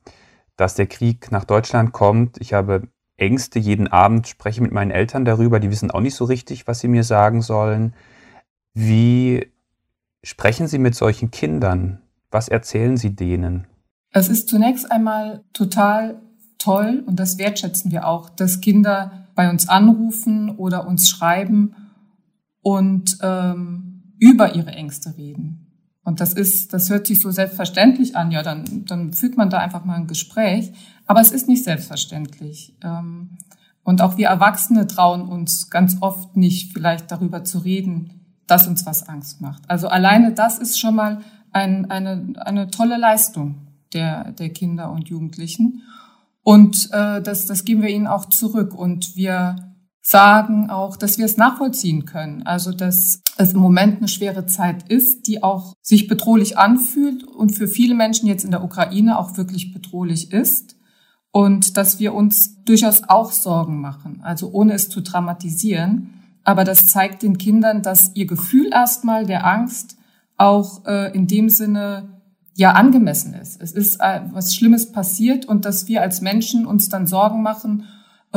dass 0.56 0.74
der 0.74 0.88
Krieg 0.88 1.30
nach 1.30 1.44
Deutschland 1.44 1.92
kommt. 1.92 2.36
Ich 2.40 2.52
habe 2.52 2.88
Ängste 3.16 3.60
jeden 3.60 3.86
Abend, 3.86 4.26
spreche 4.26 4.60
mit 4.60 4.72
meinen 4.72 4.90
Eltern 4.90 5.24
darüber, 5.24 5.60
die 5.60 5.70
wissen 5.70 5.92
auch 5.92 6.00
nicht 6.00 6.16
so 6.16 6.24
richtig, 6.24 6.66
was 6.66 6.80
sie 6.80 6.88
mir 6.88 7.04
sagen 7.04 7.42
sollen. 7.42 7.94
Wie 8.74 9.52
sprechen 10.24 10.66
Sie 10.66 10.78
mit 10.78 10.96
solchen 10.96 11.30
Kindern? 11.30 12.02
Was 12.32 12.48
erzählen 12.48 12.96
Sie 12.96 13.14
denen? 13.14 13.68
Es 14.10 14.28
ist 14.28 14.48
zunächst 14.48 14.90
einmal 14.90 15.44
total 15.52 16.20
toll 16.58 17.04
und 17.06 17.20
das 17.20 17.38
wertschätzen 17.38 17.92
wir 17.92 18.08
auch, 18.08 18.30
dass 18.30 18.60
Kinder 18.60 19.28
bei 19.36 19.48
uns 19.48 19.68
anrufen 19.68 20.50
oder 20.56 20.88
uns 20.88 21.08
schreiben 21.08 21.76
und 22.66 23.18
ähm, 23.22 24.02
über 24.18 24.56
ihre 24.56 24.72
Ängste 24.72 25.16
reden. 25.16 25.68
Und 26.02 26.20
das 26.20 26.32
ist, 26.32 26.72
das 26.72 26.90
hört 26.90 27.06
sich 27.06 27.20
so 27.20 27.30
selbstverständlich 27.30 28.16
an. 28.16 28.32
Ja, 28.32 28.42
dann, 28.42 28.84
dann 28.86 29.12
führt 29.12 29.36
man 29.36 29.50
da 29.50 29.58
einfach 29.58 29.84
mal 29.84 29.94
ein 29.94 30.08
Gespräch. 30.08 30.72
Aber 31.06 31.20
es 31.20 31.30
ist 31.30 31.46
nicht 31.46 31.62
selbstverständlich. 31.62 32.76
Ähm, 32.82 33.38
und 33.84 34.02
auch 34.02 34.16
wir 34.16 34.26
Erwachsene 34.26 34.88
trauen 34.88 35.28
uns 35.28 35.70
ganz 35.70 35.98
oft 36.00 36.36
nicht, 36.36 36.72
vielleicht 36.72 37.12
darüber 37.12 37.44
zu 37.44 37.58
reden, 37.58 38.26
dass 38.48 38.66
uns 38.66 38.84
was 38.84 39.08
Angst 39.08 39.40
macht. 39.40 39.62
Also 39.70 39.86
alleine 39.86 40.32
das 40.32 40.58
ist 40.58 40.80
schon 40.80 40.96
mal 40.96 41.20
ein, 41.52 41.88
eine, 41.88 42.32
eine 42.40 42.68
tolle 42.68 42.96
Leistung 42.96 43.68
der, 43.92 44.32
der 44.32 44.48
Kinder 44.48 44.90
und 44.90 45.08
Jugendlichen. 45.08 45.82
Und 46.42 46.88
äh, 46.90 47.22
das, 47.22 47.46
das 47.46 47.64
geben 47.64 47.82
wir 47.82 47.90
ihnen 47.90 48.08
auch 48.08 48.24
zurück. 48.24 48.74
Und 48.74 49.14
wir 49.14 49.75
sagen 50.08 50.70
auch, 50.70 50.96
dass 50.96 51.18
wir 51.18 51.24
es 51.24 51.36
nachvollziehen 51.36 52.04
können. 52.04 52.44
Also 52.44 52.70
dass 52.70 53.22
es 53.38 53.52
im 53.54 53.58
Moment 53.58 53.98
eine 53.98 54.06
schwere 54.06 54.46
Zeit 54.46 54.88
ist, 54.88 55.26
die 55.26 55.42
auch 55.42 55.74
sich 55.82 56.06
bedrohlich 56.06 56.56
anfühlt 56.56 57.24
und 57.24 57.56
für 57.56 57.66
viele 57.66 57.96
Menschen 57.96 58.28
jetzt 58.28 58.44
in 58.44 58.52
der 58.52 58.62
Ukraine 58.62 59.18
auch 59.18 59.36
wirklich 59.36 59.72
bedrohlich 59.72 60.30
ist. 60.32 60.76
Und 61.32 61.76
dass 61.76 61.98
wir 61.98 62.14
uns 62.14 62.62
durchaus 62.62 63.02
auch 63.08 63.32
Sorgen 63.32 63.80
machen, 63.80 64.20
also 64.22 64.52
ohne 64.52 64.74
es 64.74 64.88
zu 64.88 65.00
dramatisieren. 65.00 66.10
Aber 66.44 66.62
das 66.62 66.86
zeigt 66.86 67.24
den 67.24 67.36
Kindern, 67.36 67.82
dass 67.82 68.12
ihr 68.14 68.26
Gefühl 68.26 68.70
erstmal 68.72 69.26
der 69.26 69.44
Angst 69.44 69.96
auch 70.36 70.86
äh, 70.86 71.12
in 71.16 71.26
dem 71.26 71.48
Sinne 71.48 72.22
ja 72.54 72.72
angemessen 72.72 73.34
ist. 73.34 73.60
Es 73.60 73.72
ist 73.72 73.96
äh, 74.00 74.20
was 74.32 74.54
Schlimmes 74.54 74.92
passiert 74.92 75.46
und 75.46 75.64
dass 75.64 75.88
wir 75.88 76.00
als 76.00 76.20
Menschen 76.20 76.64
uns 76.64 76.88
dann 76.88 77.08
Sorgen 77.08 77.42
machen 77.42 77.86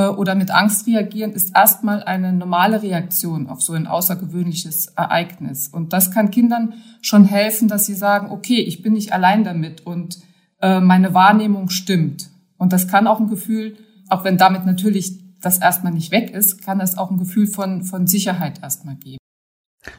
oder 0.08 0.36
mit 0.36 0.52
Angst 0.52 0.88
reagieren, 0.88 1.32
ist 1.32 1.56
erstmal 1.56 2.04
eine 2.04 2.34
normale 2.34 2.82
Reaktion 2.82 3.48
auf 3.48 3.62
so 3.62 3.74
ein 3.74 3.88
außergewöhnliches 3.88 4.88
Ereignis. 4.96 5.68
Und 5.68 5.94
das 5.94 6.12
kann 6.12 6.32
Kindern 6.32 6.74
schon 7.02 7.26
helfen, 7.26 7.68
dass 7.68 7.86
sie 7.86 7.96
sagen, 7.96 8.32
okay, 8.32 8.60
ich 8.62 8.82
bin 8.82 8.94
nicht 8.94 9.14
allein 9.14 9.44
damit 9.44 9.86
und 9.86 10.20
äh, 10.62 10.80
meine 10.80 11.14
Wahrnehmung 11.14 11.70
stimmt. 11.70 12.30
Und 12.58 12.74
das 12.74 12.88
kann 12.88 13.08
auch 13.08 13.20
ein 13.20 13.30
Gefühl, 13.30 13.78
auch 14.10 14.24
wenn 14.24 14.38
damit 14.38 14.66
natürlich 14.66 15.40
das 15.42 15.60
erstmal 15.60 15.94
nicht 15.94 16.12
weg 16.12 16.32
ist, 16.32 16.62
kann 16.64 16.82
es 16.82 16.98
auch 16.98 17.12
ein 17.12 17.18
Gefühl 17.18 17.48
von, 17.48 17.84
von 17.84 18.08
Sicherheit 18.08 18.62
erstmal 18.62 18.96
geben. 18.96 19.20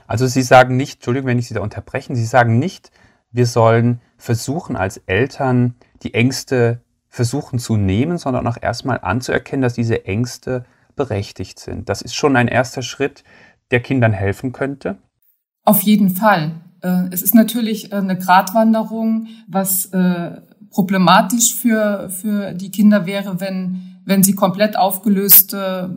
Also 0.06 0.26
Sie 0.26 0.42
sagen 0.42 0.76
nicht, 0.76 0.96
Entschuldigung, 0.96 1.28
wenn 1.28 1.38
ich 1.38 1.48
Sie 1.48 1.54
da 1.54 1.60
unterbrechen, 1.60 2.14
Sie 2.14 2.26
sagen 2.26 2.58
nicht, 2.58 2.90
wir 3.32 3.46
sollen 3.46 4.00
versuchen 4.18 4.76
als 4.76 4.98
Eltern 5.06 5.74
die 6.02 6.14
Ängste 6.14 6.82
versuchen 7.10 7.58
zu 7.58 7.76
nehmen, 7.76 8.16
sondern 8.16 8.46
auch 8.46 8.56
erstmal 8.60 9.00
anzuerkennen, 9.00 9.62
dass 9.62 9.74
diese 9.74 10.06
Ängste 10.06 10.64
berechtigt 10.96 11.58
sind. 11.58 11.88
Das 11.88 12.02
ist 12.02 12.14
schon 12.14 12.36
ein 12.36 12.48
erster 12.48 12.82
Schritt, 12.82 13.24
der 13.72 13.80
Kindern 13.80 14.12
helfen 14.12 14.52
könnte. 14.52 14.96
Auf 15.64 15.82
jeden 15.82 16.10
Fall. 16.10 16.52
Äh, 16.82 17.08
es 17.10 17.22
ist 17.22 17.34
natürlich 17.34 17.92
äh, 17.92 17.96
eine 17.96 18.16
Gratwanderung, 18.16 19.26
was 19.48 19.86
äh, 19.86 20.40
problematisch 20.70 21.54
für, 21.54 22.10
für 22.10 22.54
die 22.54 22.70
Kinder 22.70 23.06
wäre, 23.06 23.40
wenn, 23.40 24.00
wenn 24.04 24.22
sie 24.22 24.34
komplett 24.34 24.76
aufgelöste 24.76 25.94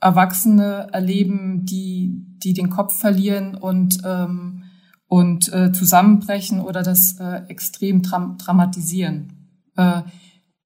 Erwachsene 0.00 0.88
erleben, 0.92 1.66
die, 1.66 2.24
die 2.38 2.54
den 2.54 2.70
Kopf 2.70 2.98
verlieren 2.98 3.54
und, 3.54 3.98
ähm, 4.04 4.64
und 5.08 5.52
äh, 5.52 5.72
zusammenbrechen 5.72 6.60
oder 6.60 6.82
das 6.82 7.18
äh, 7.20 7.42
extrem 7.48 8.02
dram 8.02 8.38
dramatisieren. 8.38 9.32
Äh, 9.76 10.02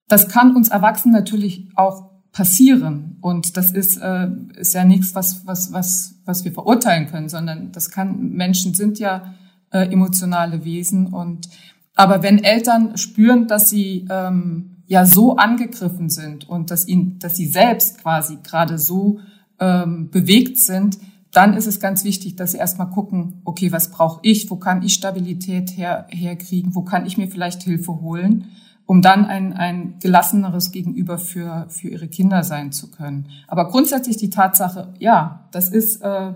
das 0.09 0.29
kann 0.29 0.55
uns 0.57 0.69
Erwachsenen 0.69 1.15
natürlich 1.15 1.69
auch 1.75 2.11
passieren. 2.33 3.19
Und 3.21 3.57
das 3.57 3.71
ist, 3.71 3.99
äh, 3.99 4.29
ist 4.57 4.75
ja 4.75 4.85
nichts, 4.85 5.15
was, 5.15 5.47
was, 5.47 5.73
was, 5.73 6.17
was 6.25 6.45
wir 6.45 6.53
verurteilen 6.53 7.07
können, 7.07 7.29
sondern 7.29 7.73
das 7.73 7.91
kann, 7.91 8.31
Menschen 8.31 8.75
sind 8.75 8.99
ja 8.99 9.35
äh, 9.71 9.91
emotionale 9.93 10.65
Wesen. 10.65 11.09
Und 11.09 11.49
aber 11.95 12.23
wenn 12.23 12.43
Eltern 12.43 12.97
spüren, 12.97 13.47
dass 13.49 13.69
sie 13.69 14.07
ähm, 14.11 14.77
ja 14.87 15.05
so 15.05 15.37
angegriffen 15.37 16.09
sind 16.09 16.49
und 16.49 16.71
dass 16.71 16.89
ihnen, 16.89 17.19
dass 17.19 17.37
sie 17.37 17.47
selbst 17.47 18.01
quasi 18.01 18.39
gerade 18.43 18.79
so 18.79 19.21
ähm, 19.61 20.11
bewegt 20.11 20.59
sind, 20.59 20.99
dann 21.33 21.55
ist 21.55 21.67
es 21.67 21.81
ganz 21.81 22.05
wichtig, 22.05 22.37
dass 22.37 22.53
sie 22.53 22.59
erstmal 22.59 22.91
gucken, 22.91 23.41
okay, 23.45 23.73
was 23.73 23.91
brauche 23.91 24.21
ich, 24.23 24.51
wo 24.51 24.57
kann 24.57 24.83
ich 24.83 24.93
Stabilität 24.93 25.77
her, 25.77 26.07
herkriegen, 26.11 26.75
wo 26.75 26.83
kann 26.83 27.07
ich 27.07 27.17
mir 27.17 27.29
vielleicht 27.29 27.63
Hilfe 27.63 28.01
holen, 28.01 28.47
um 28.87 29.03
dann 29.03 29.25
ein, 29.25 29.53
ein 29.53 29.95
gelasseneres 30.01 30.73
Gegenüber 30.73 31.19
für, 31.19 31.67
für 31.69 31.89
ihre 31.89 32.09
Kinder 32.09 32.43
sein 32.45 32.73
zu 32.73 32.91
können. 32.91 33.29
Aber 33.49 33.69
grundsätzlich 33.69 34.17
die 34.17 34.31
Tatsache, 34.31 34.93
ja, 34.99 35.49
das 35.53 35.69
ist 35.69 36.03
äh, 36.03 36.33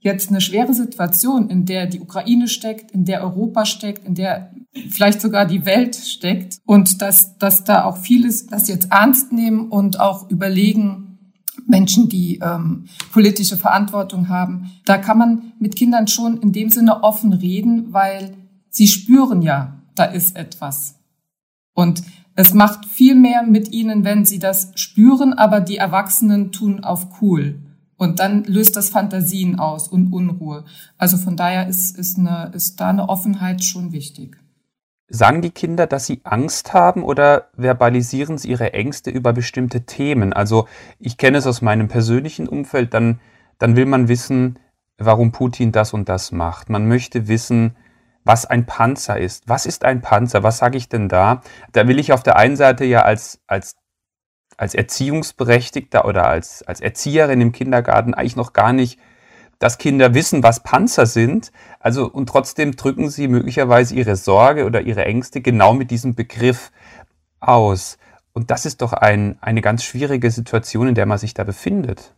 jetzt 0.00 0.28
eine 0.28 0.40
schwere 0.40 0.74
Situation, 0.74 1.48
in 1.48 1.64
der 1.64 1.86
die 1.86 2.00
Ukraine 2.00 2.48
steckt, 2.48 2.90
in 2.90 3.04
der 3.04 3.22
Europa 3.22 3.64
steckt, 3.64 4.06
in 4.06 4.14
der 4.14 4.50
vielleicht 4.90 5.20
sogar 5.20 5.46
die 5.46 5.64
Welt 5.64 5.96
steckt 5.96 6.58
und 6.66 7.00
dass, 7.00 7.38
dass 7.38 7.64
da 7.64 7.84
auch 7.84 7.96
vieles 7.96 8.46
das 8.46 8.68
jetzt 8.68 8.92
ernst 8.92 9.32
nehmen 9.32 9.68
und 9.68 10.00
auch 10.00 10.30
überlegen, 10.30 11.04
Menschen, 11.66 12.08
die 12.08 12.40
ähm, 12.42 12.84
politische 13.12 13.56
Verantwortung 13.56 14.28
haben, 14.28 14.70
da 14.84 14.98
kann 14.98 15.18
man 15.18 15.52
mit 15.58 15.76
Kindern 15.76 16.08
schon 16.08 16.38
in 16.38 16.52
dem 16.52 16.68
Sinne 16.68 17.02
offen 17.02 17.32
reden, 17.32 17.92
weil 17.92 18.36
sie 18.68 18.88
spüren 18.88 19.40
ja, 19.40 19.80
da 19.94 20.04
ist 20.04 20.36
etwas. 20.36 20.96
Und 21.74 22.02
es 22.36 22.54
macht 22.54 22.86
viel 22.86 23.14
mehr 23.14 23.42
mit 23.42 23.70
ihnen, 23.70 24.04
wenn 24.04 24.24
sie 24.24 24.38
das 24.38 24.72
spüren, 24.74 25.34
aber 25.34 25.60
die 25.60 25.76
Erwachsenen 25.76 26.50
tun 26.50 26.82
auf 26.82 27.20
cool. 27.20 27.60
Und 27.96 28.18
dann 28.18 28.42
löst 28.44 28.76
das 28.76 28.88
Fantasien 28.88 29.58
aus 29.58 29.86
und 29.86 30.12
Unruhe. 30.12 30.64
Also 30.98 31.16
von 31.16 31.36
daher 31.36 31.68
ist, 31.68 31.96
ist, 31.96 32.18
eine, 32.18 32.50
ist 32.52 32.80
da 32.80 32.90
eine 32.90 33.08
Offenheit 33.08 33.62
schon 33.62 33.92
wichtig. 33.92 34.36
Sagen 35.08 35.42
die 35.42 35.50
Kinder, 35.50 35.86
dass 35.86 36.06
sie 36.06 36.20
Angst 36.24 36.72
haben 36.72 37.04
oder 37.04 37.48
verbalisieren 37.56 38.36
sie 38.36 38.48
ihre 38.48 38.72
Ängste 38.72 39.10
über 39.10 39.32
bestimmte 39.32 39.82
Themen? 39.82 40.32
Also 40.32 40.66
ich 40.98 41.18
kenne 41.18 41.38
es 41.38 41.46
aus 41.46 41.62
meinem 41.62 41.88
persönlichen 41.88 42.48
Umfeld, 42.48 42.94
dann, 42.94 43.20
dann 43.58 43.76
will 43.76 43.86
man 43.86 44.08
wissen, 44.08 44.58
warum 44.98 45.30
Putin 45.30 45.70
das 45.70 45.92
und 45.92 46.08
das 46.08 46.32
macht. 46.32 46.68
Man 46.68 46.88
möchte 46.88 47.28
wissen, 47.28 47.76
was 48.24 48.46
ein 48.46 48.66
Panzer 48.66 49.18
ist. 49.18 49.48
Was 49.48 49.66
ist 49.66 49.84
ein 49.84 50.00
Panzer? 50.00 50.42
Was 50.42 50.58
sage 50.58 50.78
ich 50.78 50.88
denn 50.88 51.08
da? 51.08 51.42
Da 51.72 51.86
will 51.86 51.98
ich 51.98 52.12
auf 52.12 52.22
der 52.22 52.36
einen 52.36 52.56
Seite 52.56 52.84
ja 52.84 53.02
als, 53.02 53.40
als, 53.46 53.76
als 54.56 54.74
Erziehungsberechtigter 54.74 56.04
oder 56.04 56.26
als, 56.26 56.62
als 56.62 56.80
Erzieherin 56.80 57.40
im 57.40 57.52
Kindergarten 57.52 58.14
eigentlich 58.14 58.36
noch 58.36 58.52
gar 58.52 58.72
nicht 58.72 58.98
dass 59.58 59.78
Kinder 59.78 60.14
wissen, 60.14 60.42
was 60.42 60.62
Panzer 60.62 61.06
sind, 61.06 61.52
also 61.80 62.10
und 62.10 62.28
trotzdem 62.28 62.76
drücken 62.76 63.08
sie 63.08 63.28
möglicherweise 63.28 63.94
ihre 63.94 64.16
Sorge 64.16 64.66
oder 64.66 64.82
ihre 64.82 65.04
Ängste 65.04 65.40
genau 65.40 65.72
mit 65.74 65.90
diesem 65.90 66.14
Begriff 66.14 66.70
aus. 67.40 67.98
Und 68.32 68.50
das 68.50 68.66
ist 68.66 68.82
doch 68.82 68.92
ein, 68.92 69.38
eine 69.40 69.60
ganz 69.60 69.84
schwierige 69.84 70.30
Situation, 70.30 70.88
in 70.88 70.94
der 70.94 71.06
man 71.06 71.18
sich 71.18 71.34
da 71.34 71.44
befindet. 71.44 72.14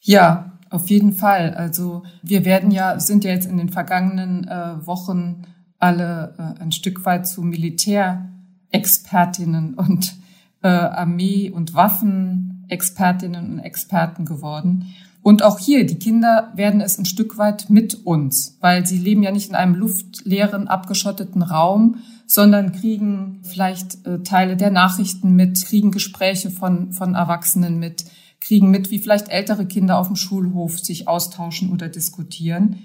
Ja, 0.00 0.52
auf 0.72 0.90
jeden 0.90 1.12
Fall. 1.12 1.54
Also 1.54 2.02
wir 2.22 2.44
werden 2.44 2.70
ja, 2.70 2.98
sind 2.98 3.24
ja 3.24 3.30
jetzt 3.30 3.46
in 3.46 3.58
den 3.58 3.68
vergangenen 3.68 4.48
äh, 4.48 4.86
Wochen 4.86 5.42
alle 5.78 6.34
äh, 6.38 6.54
ein 6.62 6.72
Stück 6.72 7.04
weit 7.04 7.26
zu 7.26 7.42
Militärexpertinnen 7.42 9.74
und 9.74 10.14
äh, 10.62 10.68
Armee- 10.68 11.50
und 11.50 11.74
Waffenexpertinnen 11.74 13.52
und 13.52 13.58
Experten 13.58 14.24
geworden. 14.24 14.94
Und 15.22 15.44
auch 15.44 15.58
hier, 15.58 15.86
die 15.86 15.98
Kinder 15.98 16.52
werden 16.56 16.80
es 16.80 16.98
ein 16.98 17.04
Stück 17.04 17.38
weit 17.38 17.70
mit 17.70 18.06
uns, 18.06 18.56
weil 18.60 18.86
sie 18.86 18.98
leben 18.98 19.22
ja 19.22 19.30
nicht 19.30 19.48
in 19.48 19.54
einem 19.54 19.76
luftleeren, 19.76 20.66
abgeschotteten 20.66 21.42
Raum, 21.42 21.98
sondern 22.26 22.72
kriegen 22.72 23.38
vielleicht 23.42 24.04
äh, 24.06 24.22
Teile 24.22 24.56
der 24.56 24.70
Nachrichten 24.70 25.36
mit, 25.36 25.64
kriegen 25.64 25.92
Gespräche 25.92 26.50
von, 26.50 26.92
von 26.92 27.14
Erwachsenen 27.14 27.78
mit, 27.78 28.04
kriegen 28.42 28.70
mit, 28.70 28.90
wie 28.90 28.98
vielleicht 28.98 29.28
ältere 29.28 29.66
Kinder 29.66 29.98
auf 29.98 30.08
dem 30.08 30.16
Schulhof 30.16 30.78
sich 30.78 31.08
austauschen 31.08 31.72
oder 31.72 31.88
diskutieren. 31.88 32.84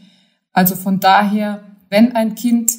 Also 0.54 0.76
von 0.76 1.00
daher, 1.00 1.64
wenn 1.90 2.16
ein 2.16 2.36
Kind 2.36 2.74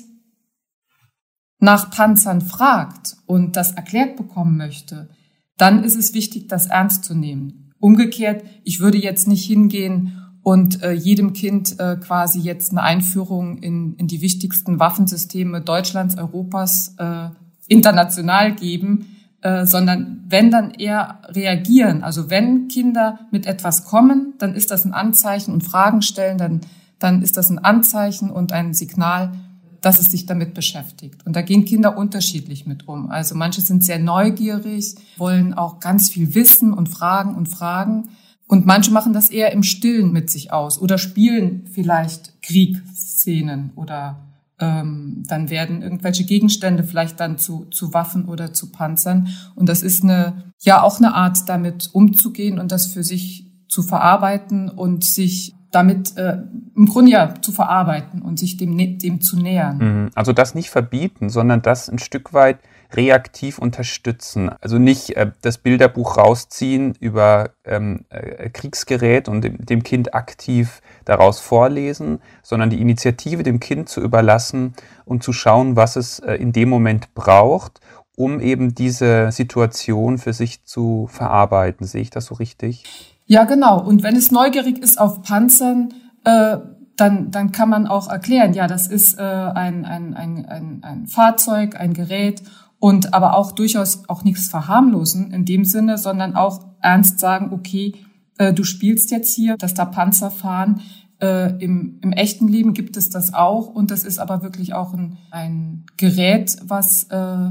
nach 1.58 1.90
Panzern 1.90 2.40
fragt 2.40 3.16
und 3.26 3.56
das 3.56 3.72
erklärt 3.72 4.16
bekommen 4.16 4.56
möchte, 4.56 5.10
dann 5.56 5.82
ist 5.82 5.96
es 5.96 6.14
wichtig, 6.14 6.46
das 6.48 6.66
ernst 6.66 7.04
zu 7.04 7.14
nehmen. 7.14 7.72
Umgekehrt, 7.80 8.44
ich 8.64 8.80
würde 8.80 8.98
jetzt 8.98 9.26
nicht 9.26 9.44
hingehen 9.44 10.22
und 10.42 10.82
äh, 10.82 10.92
jedem 10.92 11.32
Kind 11.32 11.78
äh, 11.80 11.96
quasi 11.96 12.40
jetzt 12.40 12.70
eine 12.70 12.82
Einführung 12.82 13.58
in, 13.58 13.94
in 13.96 14.06
die 14.06 14.20
wichtigsten 14.20 14.78
Waffensysteme 14.78 15.60
Deutschlands, 15.60 16.16
Europas 16.16 16.94
äh, 16.98 17.30
international 17.66 18.54
geben, 18.54 19.17
äh, 19.40 19.66
sondern 19.66 20.24
wenn 20.26 20.50
dann 20.50 20.72
eher 20.72 21.20
reagieren. 21.28 22.02
Also 22.02 22.28
wenn 22.28 22.68
Kinder 22.68 23.20
mit 23.30 23.46
etwas 23.46 23.84
kommen, 23.84 24.34
dann 24.38 24.54
ist 24.54 24.70
das 24.70 24.84
ein 24.84 24.92
Anzeichen 24.92 25.52
und 25.52 25.62
Fragen 25.62 26.02
stellen, 26.02 26.38
dann, 26.38 26.60
dann 26.98 27.22
ist 27.22 27.36
das 27.36 27.48
ein 27.48 27.58
Anzeichen 27.58 28.30
und 28.30 28.52
ein 28.52 28.74
Signal, 28.74 29.32
dass 29.80 30.00
es 30.00 30.10
sich 30.10 30.26
damit 30.26 30.54
beschäftigt. 30.54 31.24
Und 31.24 31.36
da 31.36 31.42
gehen 31.42 31.64
Kinder 31.64 31.96
unterschiedlich 31.96 32.66
mit 32.66 32.88
um. 32.88 33.10
Also 33.10 33.34
manche 33.36 33.60
sind 33.60 33.84
sehr 33.84 34.00
neugierig, 34.00 34.96
wollen 35.16 35.54
auch 35.54 35.78
ganz 35.78 36.10
viel 36.10 36.34
wissen 36.34 36.72
und 36.72 36.88
fragen 36.88 37.36
und 37.36 37.46
fragen. 37.46 38.08
Und 38.48 38.66
manche 38.66 38.90
machen 38.90 39.12
das 39.12 39.30
eher 39.30 39.52
im 39.52 39.62
Stillen 39.62 40.10
mit 40.10 40.30
sich 40.30 40.52
aus 40.52 40.80
oder 40.80 40.98
spielen 40.98 41.68
vielleicht 41.70 42.42
Kriegsszenen 42.42 43.70
oder 43.76 44.18
ähm, 44.60 45.22
dann 45.26 45.50
werden 45.50 45.82
irgendwelche 45.82 46.24
Gegenstände 46.24 46.84
vielleicht 46.84 47.20
dann 47.20 47.38
zu, 47.38 47.66
zu 47.66 47.94
Waffen 47.94 48.26
oder 48.26 48.52
zu 48.52 48.72
Panzern. 48.72 49.28
Und 49.54 49.68
das 49.68 49.82
ist 49.82 50.02
eine, 50.02 50.52
ja, 50.60 50.82
auch 50.82 50.98
eine 50.98 51.14
Art, 51.14 51.48
damit 51.48 51.90
umzugehen 51.92 52.58
und 52.58 52.72
das 52.72 52.86
für 52.86 53.04
sich 53.04 53.46
zu 53.68 53.82
verarbeiten 53.82 54.68
und 54.68 55.04
sich 55.04 55.54
damit 55.70 56.16
äh, 56.16 56.38
im 56.74 56.86
Grunde 56.86 57.12
ja 57.12 57.34
zu 57.40 57.52
verarbeiten 57.52 58.22
und 58.22 58.38
sich 58.38 58.56
dem, 58.56 58.76
dem 58.98 59.20
zu 59.20 59.38
nähern. 59.38 59.78
Mhm. 59.78 60.10
Also 60.14 60.32
das 60.32 60.54
nicht 60.54 60.70
verbieten, 60.70 61.28
sondern 61.28 61.62
das 61.62 61.88
ein 61.90 61.98
Stück 61.98 62.32
weit 62.32 62.58
reaktiv 62.92 63.58
unterstützen. 63.58 64.50
Also 64.60 64.78
nicht 64.78 65.16
äh, 65.16 65.30
das 65.42 65.58
Bilderbuch 65.58 66.16
rausziehen 66.16 66.94
über 67.00 67.50
ähm, 67.64 68.04
äh, 68.08 68.50
Kriegsgerät 68.50 69.28
und 69.28 69.42
dem, 69.42 69.64
dem, 69.64 69.82
Kind 69.82 70.14
aktiv 70.14 70.80
daraus 71.04 71.40
vorlesen, 71.40 72.20
sondern 72.42 72.70
die 72.70 72.80
Initiative 72.80 73.42
dem 73.42 73.60
Kind 73.60 73.88
zu 73.88 74.00
überlassen 74.00 74.74
und 75.04 75.22
zu 75.22 75.32
schauen, 75.32 75.76
was 75.76 75.96
es 75.96 76.18
äh, 76.20 76.34
in 76.34 76.52
dem 76.52 76.68
Moment 76.68 77.14
braucht, 77.14 77.80
um 78.16 78.40
eben 78.40 78.74
diese 78.74 79.30
Situation 79.32 80.18
für 80.18 80.32
sich 80.32 80.64
zu 80.64 81.08
verarbeiten. 81.10 81.86
Sehe 81.86 82.02
ich 82.02 82.10
das 82.10 82.26
so 82.26 82.34
richtig? 82.34 82.84
Ja, 83.26 83.44
genau. 83.44 83.80
Und 83.80 84.02
wenn 84.02 84.16
es 84.16 84.30
neugierig 84.30 84.78
ist 84.78 84.98
auf 84.98 85.22
Panzern, 85.22 85.92
äh, 86.24 86.56
dann, 86.96 87.30
dann 87.30 87.52
kann 87.52 87.68
man 87.68 87.86
auch 87.86 88.08
erklären, 88.08 88.54
ja, 88.54 88.66
das 88.66 88.88
ist 88.88 89.18
äh, 89.18 89.22
ein, 89.22 89.84
ein, 89.84 90.14
ein, 90.14 90.46
ein, 90.46 90.80
ein 90.82 91.06
Fahrzeug, 91.06 91.76
ein 91.78 91.94
Gerät 91.94 92.42
und 92.78 93.14
aber 93.14 93.36
auch 93.36 93.52
durchaus 93.52 94.08
auch 94.08 94.24
nichts 94.24 94.48
verharmlosen 94.48 95.32
in 95.32 95.44
dem 95.44 95.64
Sinne, 95.64 95.98
sondern 95.98 96.36
auch 96.36 96.64
ernst 96.80 97.18
sagen, 97.18 97.52
okay, 97.52 97.94
äh, 98.38 98.52
du 98.52 98.64
spielst 98.64 99.10
jetzt 99.10 99.34
hier, 99.34 99.56
dass 99.56 99.74
da 99.74 99.84
Panzer 99.84 100.30
fahren. 100.30 100.80
Äh, 101.20 101.62
im, 101.62 101.98
Im 102.02 102.12
echten 102.12 102.46
Leben 102.46 102.74
gibt 102.74 102.96
es 102.96 103.10
das 103.10 103.34
auch 103.34 103.68
und 103.68 103.90
das 103.90 104.04
ist 104.04 104.18
aber 104.20 104.42
wirklich 104.42 104.74
auch 104.74 104.94
ein, 104.94 105.18
ein 105.32 105.86
Gerät, 105.96 106.56
was 106.62 107.04
äh, 107.10 107.50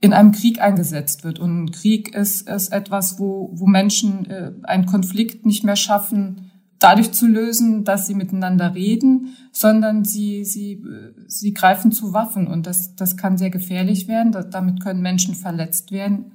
in 0.00 0.14
einem 0.14 0.32
Krieg 0.32 0.62
eingesetzt 0.62 1.22
wird. 1.24 1.38
Und 1.38 1.64
ein 1.64 1.70
Krieg 1.72 2.14
ist, 2.14 2.48
ist 2.48 2.72
etwas, 2.72 3.18
wo, 3.18 3.50
wo 3.52 3.66
Menschen 3.66 4.24
äh, 4.30 4.52
einen 4.62 4.86
Konflikt 4.86 5.44
nicht 5.44 5.62
mehr 5.62 5.76
schaffen, 5.76 6.49
dadurch 6.80 7.12
zu 7.12 7.28
lösen, 7.28 7.84
dass 7.84 8.06
sie 8.06 8.14
miteinander 8.14 8.74
reden, 8.74 9.36
sondern 9.52 10.04
sie, 10.04 10.44
sie, 10.44 10.82
sie 11.26 11.54
greifen 11.54 11.92
zu 11.92 12.12
Waffen. 12.12 12.48
Und 12.48 12.66
das, 12.66 12.96
das 12.96 13.16
kann 13.16 13.38
sehr 13.38 13.50
gefährlich 13.50 14.08
werden. 14.08 14.32
Damit 14.50 14.82
können 14.82 15.02
Menschen 15.02 15.34
verletzt 15.34 15.92
werden. 15.92 16.32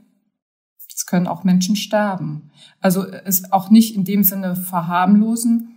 Es 0.95 1.05
können 1.05 1.27
auch 1.27 1.43
Menschen 1.43 1.75
sterben. 1.75 2.51
Also 2.79 3.05
es 3.05 3.51
auch 3.51 3.69
nicht 3.69 3.95
in 3.95 4.05
dem 4.05 4.23
Sinne 4.23 4.55
verharmlosen. 4.55 5.69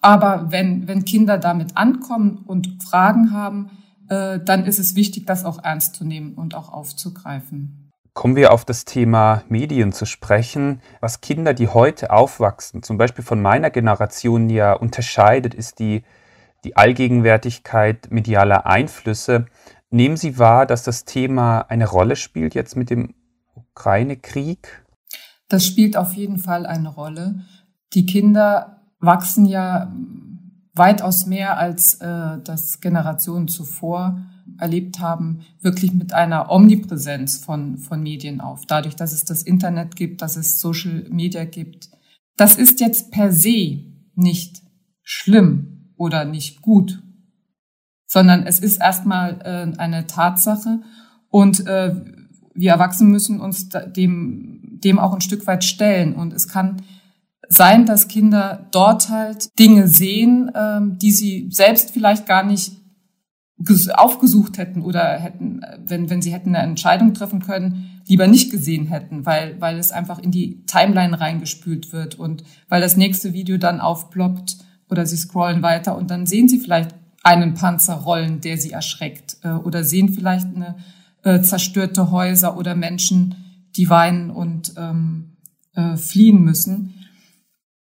Aber 0.00 0.50
wenn, 0.50 0.88
wenn 0.88 1.04
Kinder 1.04 1.38
damit 1.38 1.76
ankommen 1.76 2.38
und 2.46 2.82
Fragen 2.82 3.30
haben, 3.30 3.70
äh, 4.08 4.40
dann 4.40 4.64
ist 4.64 4.78
es 4.78 4.94
wichtig, 4.94 5.26
das 5.26 5.44
auch 5.44 5.62
ernst 5.62 5.94
zu 5.94 6.04
nehmen 6.04 6.34
und 6.34 6.54
auch 6.54 6.72
aufzugreifen. 6.72 7.85
Kommen 8.16 8.34
wir 8.34 8.54
auf 8.54 8.64
das 8.64 8.86
Thema 8.86 9.42
Medien 9.50 9.92
zu 9.92 10.06
sprechen. 10.06 10.80
Was 11.02 11.20
Kinder, 11.20 11.52
die 11.52 11.68
heute 11.68 12.10
aufwachsen, 12.10 12.82
zum 12.82 12.96
Beispiel 12.96 13.22
von 13.22 13.42
meiner 13.42 13.68
Generation 13.68 14.48
ja 14.48 14.72
unterscheidet, 14.72 15.52
ist 15.52 15.80
die, 15.80 16.02
die 16.64 16.78
Allgegenwärtigkeit 16.78 18.10
medialer 18.10 18.64
Einflüsse. 18.64 19.44
Nehmen 19.90 20.16
Sie 20.16 20.38
wahr, 20.38 20.64
dass 20.64 20.82
das 20.82 21.04
Thema 21.04 21.60
eine 21.68 21.86
Rolle 21.86 22.16
spielt 22.16 22.54
jetzt 22.54 22.74
mit 22.74 22.88
dem 22.88 23.14
Ukraine-Krieg? 23.54 24.82
Das 25.50 25.66
spielt 25.66 25.98
auf 25.98 26.14
jeden 26.14 26.38
Fall 26.38 26.64
eine 26.64 26.88
Rolle. 26.88 27.40
Die 27.92 28.06
Kinder 28.06 28.80
wachsen 28.98 29.44
ja 29.44 29.92
weitaus 30.72 31.26
mehr 31.26 31.58
als 31.58 31.96
äh, 31.96 32.38
das 32.42 32.80
Generationen 32.80 33.46
zuvor 33.46 34.16
erlebt 34.58 35.00
haben, 35.00 35.40
wirklich 35.60 35.92
mit 35.92 36.12
einer 36.12 36.50
Omnipräsenz 36.50 37.38
von, 37.38 37.78
von 37.78 38.02
Medien 38.02 38.40
auf. 38.40 38.66
Dadurch, 38.66 38.96
dass 38.96 39.12
es 39.12 39.24
das 39.24 39.42
Internet 39.42 39.96
gibt, 39.96 40.22
dass 40.22 40.36
es 40.36 40.60
Social 40.60 41.06
Media 41.10 41.44
gibt. 41.44 41.90
Das 42.36 42.56
ist 42.56 42.80
jetzt 42.80 43.10
per 43.10 43.32
se 43.32 43.84
nicht 44.14 44.62
schlimm 45.02 45.92
oder 45.96 46.24
nicht 46.24 46.62
gut, 46.62 47.02
sondern 48.06 48.44
es 48.44 48.58
ist 48.58 48.78
erstmal 48.78 49.40
äh, 49.42 49.78
eine 49.78 50.06
Tatsache 50.06 50.80
und 51.28 51.66
äh, 51.66 51.94
wir 52.56 52.70
Erwachsene 52.70 53.10
müssen 53.10 53.40
uns 53.40 53.68
dem, 53.68 54.78
dem 54.82 54.98
auch 54.98 55.12
ein 55.12 55.20
Stück 55.20 55.46
weit 55.46 55.64
stellen. 55.64 56.14
Und 56.14 56.32
es 56.32 56.48
kann 56.48 56.82
sein, 57.48 57.86
dass 57.86 58.08
Kinder 58.08 58.66
dort 58.72 59.08
halt 59.10 59.50
Dinge 59.58 59.88
sehen, 59.88 60.50
ähm, 60.54 60.98
die 60.98 61.12
sie 61.12 61.48
selbst 61.50 61.90
vielleicht 61.90 62.26
gar 62.26 62.42
nicht 62.42 62.72
aufgesucht 63.94 64.58
hätten 64.58 64.82
oder 64.82 65.18
hätten, 65.18 65.62
wenn, 65.86 66.10
wenn 66.10 66.20
sie 66.20 66.32
hätten 66.32 66.54
eine 66.54 66.68
Entscheidung 66.68 67.14
treffen 67.14 67.40
können, 67.40 68.02
lieber 68.06 68.26
nicht 68.26 68.50
gesehen 68.50 68.86
hätten, 68.86 69.24
weil, 69.24 69.60
weil 69.60 69.78
es 69.78 69.92
einfach 69.92 70.18
in 70.18 70.30
die 70.30 70.62
Timeline 70.66 71.18
reingespült 71.18 71.92
wird 71.92 72.16
und 72.16 72.44
weil 72.68 72.82
das 72.82 72.96
nächste 72.96 73.32
Video 73.32 73.56
dann 73.56 73.80
aufploppt 73.80 74.58
oder 74.90 75.06
sie 75.06 75.16
scrollen 75.16 75.62
weiter 75.62 75.96
und 75.96 76.10
dann 76.10 76.26
sehen 76.26 76.48
sie 76.48 76.58
vielleicht 76.58 76.94
einen 77.22 77.54
Panzer 77.54 77.94
rollen, 77.94 78.40
der 78.40 78.58
sie 78.58 78.72
erschreckt 78.72 79.38
äh, 79.42 79.50
oder 79.50 79.84
sehen 79.84 80.10
vielleicht 80.10 80.46
eine 80.54 80.76
äh, 81.24 81.40
zerstörte 81.40 82.10
Häuser 82.10 82.56
oder 82.56 82.74
Menschen, 82.74 83.34
die 83.74 83.88
weinen 83.88 84.30
und 84.30 84.74
ähm, 84.76 85.36
äh, 85.74 85.96
fliehen 85.96 86.42
müssen. 86.42 86.95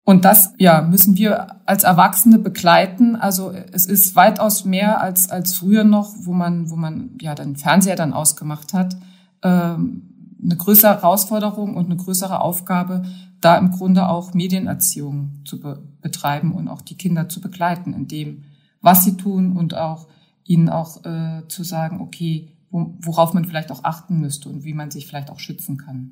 Und 0.05 0.23
das, 0.23 0.53
ja, 0.59 0.83
müssen 0.83 1.17
wir 1.17 1.67
als 1.67 1.83
Erwachsene 1.83 2.37
begleiten. 2.37 3.15
Also 3.15 3.51
es 3.71 3.87
ist 3.87 4.15
weitaus 4.15 4.63
mehr 4.63 5.01
als, 5.01 5.31
als 5.31 5.55
früher 5.55 5.83
noch, 5.83 6.13
wo 6.19 6.31
man, 6.31 6.69
wo 6.69 6.75
man 6.75 7.17
ja 7.19 7.33
den 7.33 7.55
Fernseher 7.55 7.95
dann 7.95 8.13
ausgemacht 8.13 8.73
hat. 8.73 8.95
Ähm, 9.41 10.37
eine 10.43 10.57
größere 10.57 10.91
Herausforderung 10.91 11.75
und 11.75 11.85
eine 11.85 11.95
größere 11.95 12.39
Aufgabe, 12.39 13.01
da 13.41 13.57
im 13.57 13.71
Grunde 13.71 14.07
auch 14.07 14.35
Medienerziehung 14.35 15.41
zu 15.43 15.59
be 15.59 15.83
betreiben 16.01 16.53
und 16.53 16.67
auch 16.67 16.81
die 16.81 16.97
Kinder 16.97 17.27
zu 17.29 17.41
begleiten 17.41 17.93
in 17.93 18.07
dem, 18.07 18.43
was 18.79 19.03
sie 19.03 19.17
tun 19.17 19.57
und 19.57 19.73
auch 19.73 20.05
ihnen 20.43 20.69
auch 20.69 21.03
äh, 21.03 21.47
zu 21.47 21.63
sagen, 21.63 21.99
okay, 21.99 22.51
wo, 22.69 22.93
worauf 23.01 23.33
man 23.33 23.45
vielleicht 23.45 23.71
auch 23.71 23.83
achten 23.83 24.19
müsste 24.19 24.49
und 24.49 24.63
wie 24.63 24.75
man 24.75 24.91
sich 24.91 25.07
vielleicht 25.07 25.31
auch 25.31 25.39
schützen 25.39 25.77
kann. 25.77 26.11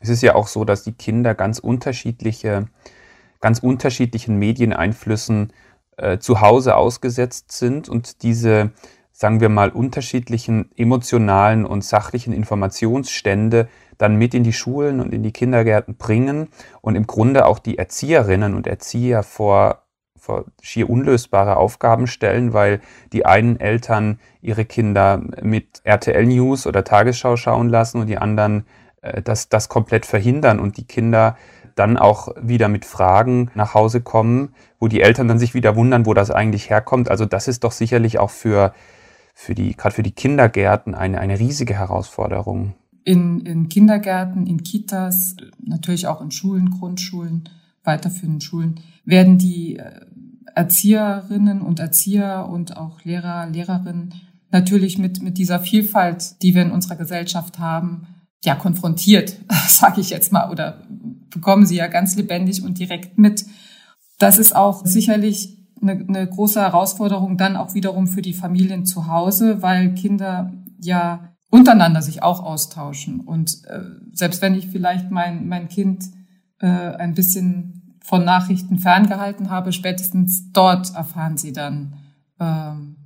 Es 0.00 0.08
ist 0.08 0.22
ja 0.22 0.34
auch 0.34 0.48
so, 0.48 0.64
dass 0.64 0.82
die 0.82 0.92
Kinder 0.92 1.36
ganz 1.36 1.60
unterschiedliche 1.60 2.66
ganz 3.40 3.60
unterschiedlichen 3.60 4.38
Medieneinflüssen 4.38 5.52
äh, 5.96 6.18
zu 6.18 6.40
Hause 6.40 6.76
ausgesetzt 6.76 7.52
sind 7.52 7.88
und 7.88 8.22
diese, 8.22 8.70
sagen 9.12 9.40
wir 9.40 9.48
mal, 9.48 9.70
unterschiedlichen 9.70 10.70
emotionalen 10.76 11.64
und 11.64 11.84
sachlichen 11.84 12.32
Informationsstände 12.32 13.68
dann 13.98 14.16
mit 14.16 14.32
in 14.32 14.44
die 14.44 14.52
Schulen 14.52 15.00
und 15.00 15.12
in 15.12 15.22
die 15.22 15.32
Kindergärten 15.32 15.96
bringen 15.96 16.48
und 16.80 16.94
im 16.94 17.06
Grunde 17.06 17.46
auch 17.46 17.58
die 17.58 17.78
Erzieherinnen 17.78 18.54
und 18.54 18.68
Erzieher 18.68 19.24
vor, 19.24 19.82
vor 20.16 20.44
schier 20.62 20.88
unlösbare 20.88 21.56
Aufgaben 21.56 22.06
stellen, 22.06 22.52
weil 22.52 22.80
die 23.12 23.26
einen 23.26 23.58
Eltern 23.58 24.20
ihre 24.40 24.64
Kinder 24.64 25.20
mit 25.42 25.80
RTL 25.82 26.24
News 26.26 26.66
oder 26.66 26.84
Tagesschau 26.84 27.36
schauen 27.36 27.68
lassen 27.68 28.00
und 28.00 28.06
die 28.06 28.18
anderen 28.18 28.66
äh, 29.02 29.22
das, 29.22 29.48
das 29.48 29.68
komplett 29.68 30.06
verhindern 30.06 30.60
und 30.60 30.76
die 30.76 30.86
Kinder 30.86 31.36
dann 31.78 31.96
auch 31.96 32.28
wieder 32.40 32.68
mit 32.68 32.84
Fragen 32.84 33.50
nach 33.54 33.74
Hause 33.74 34.00
kommen, 34.00 34.50
wo 34.78 34.88
die 34.88 35.00
Eltern 35.00 35.28
dann 35.28 35.38
sich 35.38 35.54
wieder 35.54 35.76
wundern, 35.76 36.06
wo 36.06 36.14
das 36.14 36.30
eigentlich 36.30 36.70
herkommt. 36.70 37.10
Also 37.10 37.24
das 37.24 37.48
ist 37.48 37.64
doch 37.64 37.72
sicherlich 37.72 38.18
auch 38.18 38.30
für, 38.30 38.72
für 39.34 39.54
die, 39.54 39.74
gerade 39.76 39.94
für 39.94 40.02
die 40.02 40.12
Kindergärten 40.12 40.94
eine, 40.94 41.20
eine 41.20 41.38
riesige 41.38 41.74
Herausforderung. 41.74 42.74
In, 43.04 43.40
in 43.40 43.68
Kindergärten, 43.68 44.46
in 44.46 44.62
Kitas, 44.62 45.36
natürlich 45.64 46.06
auch 46.06 46.20
in 46.20 46.30
Schulen, 46.30 46.70
Grundschulen, 46.70 47.48
weiterführenden 47.84 48.40
Schulen, 48.40 48.80
werden 49.04 49.38
die 49.38 49.76
äh, 49.76 50.00
Erzieherinnen 50.54 51.62
und 51.62 51.80
Erzieher 51.80 52.48
und 52.50 52.76
auch 52.76 53.02
Lehrer, 53.04 53.46
Lehrerinnen 53.46 54.14
natürlich 54.50 54.98
mit, 54.98 55.22
mit 55.22 55.38
dieser 55.38 55.60
Vielfalt, 55.60 56.42
die 56.42 56.54
wir 56.54 56.62
in 56.62 56.70
unserer 56.70 56.96
Gesellschaft 56.96 57.58
haben, 57.58 58.06
ja, 58.44 58.54
konfrontiert, 58.54 59.36
sage 59.68 60.00
ich 60.00 60.10
jetzt 60.10 60.32
mal, 60.32 60.50
oder 60.50 60.82
bekommen 61.30 61.66
sie 61.66 61.76
ja 61.76 61.86
ganz 61.86 62.16
lebendig 62.16 62.62
und 62.62 62.78
direkt 62.78 63.18
mit. 63.18 63.44
Das 64.18 64.38
ist 64.38 64.54
auch 64.54 64.84
sicherlich 64.84 65.58
eine, 65.80 65.92
eine 65.92 66.26
große 66.26 66.60
Herausforderung 66.60 67.36
dann 67.36 67.56
auch 67.56 67.74
wiederum 67.74 68.06
für 68.06 68.22
die 68.22 68.34
Familien 68.34 68.84
zu 68.84 69.06
Hause, 69.06 69.62
weil 69.62 69.94
Kinder 69.94 70.52
ja 70.80 71.34
untereinander 71.50 72.02
sich 72.02 72.22
auch 72.22 72.42
austauschen. 72.42 73.20
Und 73.20 73.64
äh, 73.66 73.80
selbst 74.12 74.42
wenn 74.42 74.54
ich 74.54 74.68
vielleicht 74.68 75.10
mein, 75.10 75.48
mein 75.48 75.68
Kind 75.68 76.04
äh, 76.60 76.66
ein 76.66 77.14
bisschen 77.14 77.98
von 78.02 78.24
Nachrichten 78.24 78.78
ferngehalten 78.78 79.50
habe, 79.50 79.72
spätestens 79.72 80.52
dort 80.52 80.94
erfahren 80.94 81.36
sie 81.36 81.52
dann 81.52 81.96
ähm, 82.40 82.96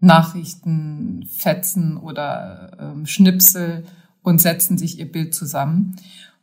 Nachrichten, 0.00 1.24
Fetzen 1.26 1.96
oder 1.96 2.76
ähm, 2.80 3.06
Schnipsel 3.06 3.84
und 4.22 4.40
setzen 4.40 4.76
sich 4.76 4.98
ihr 4.98 5.10
Bild 5.10 5.34
zusammen. 5.34 5.96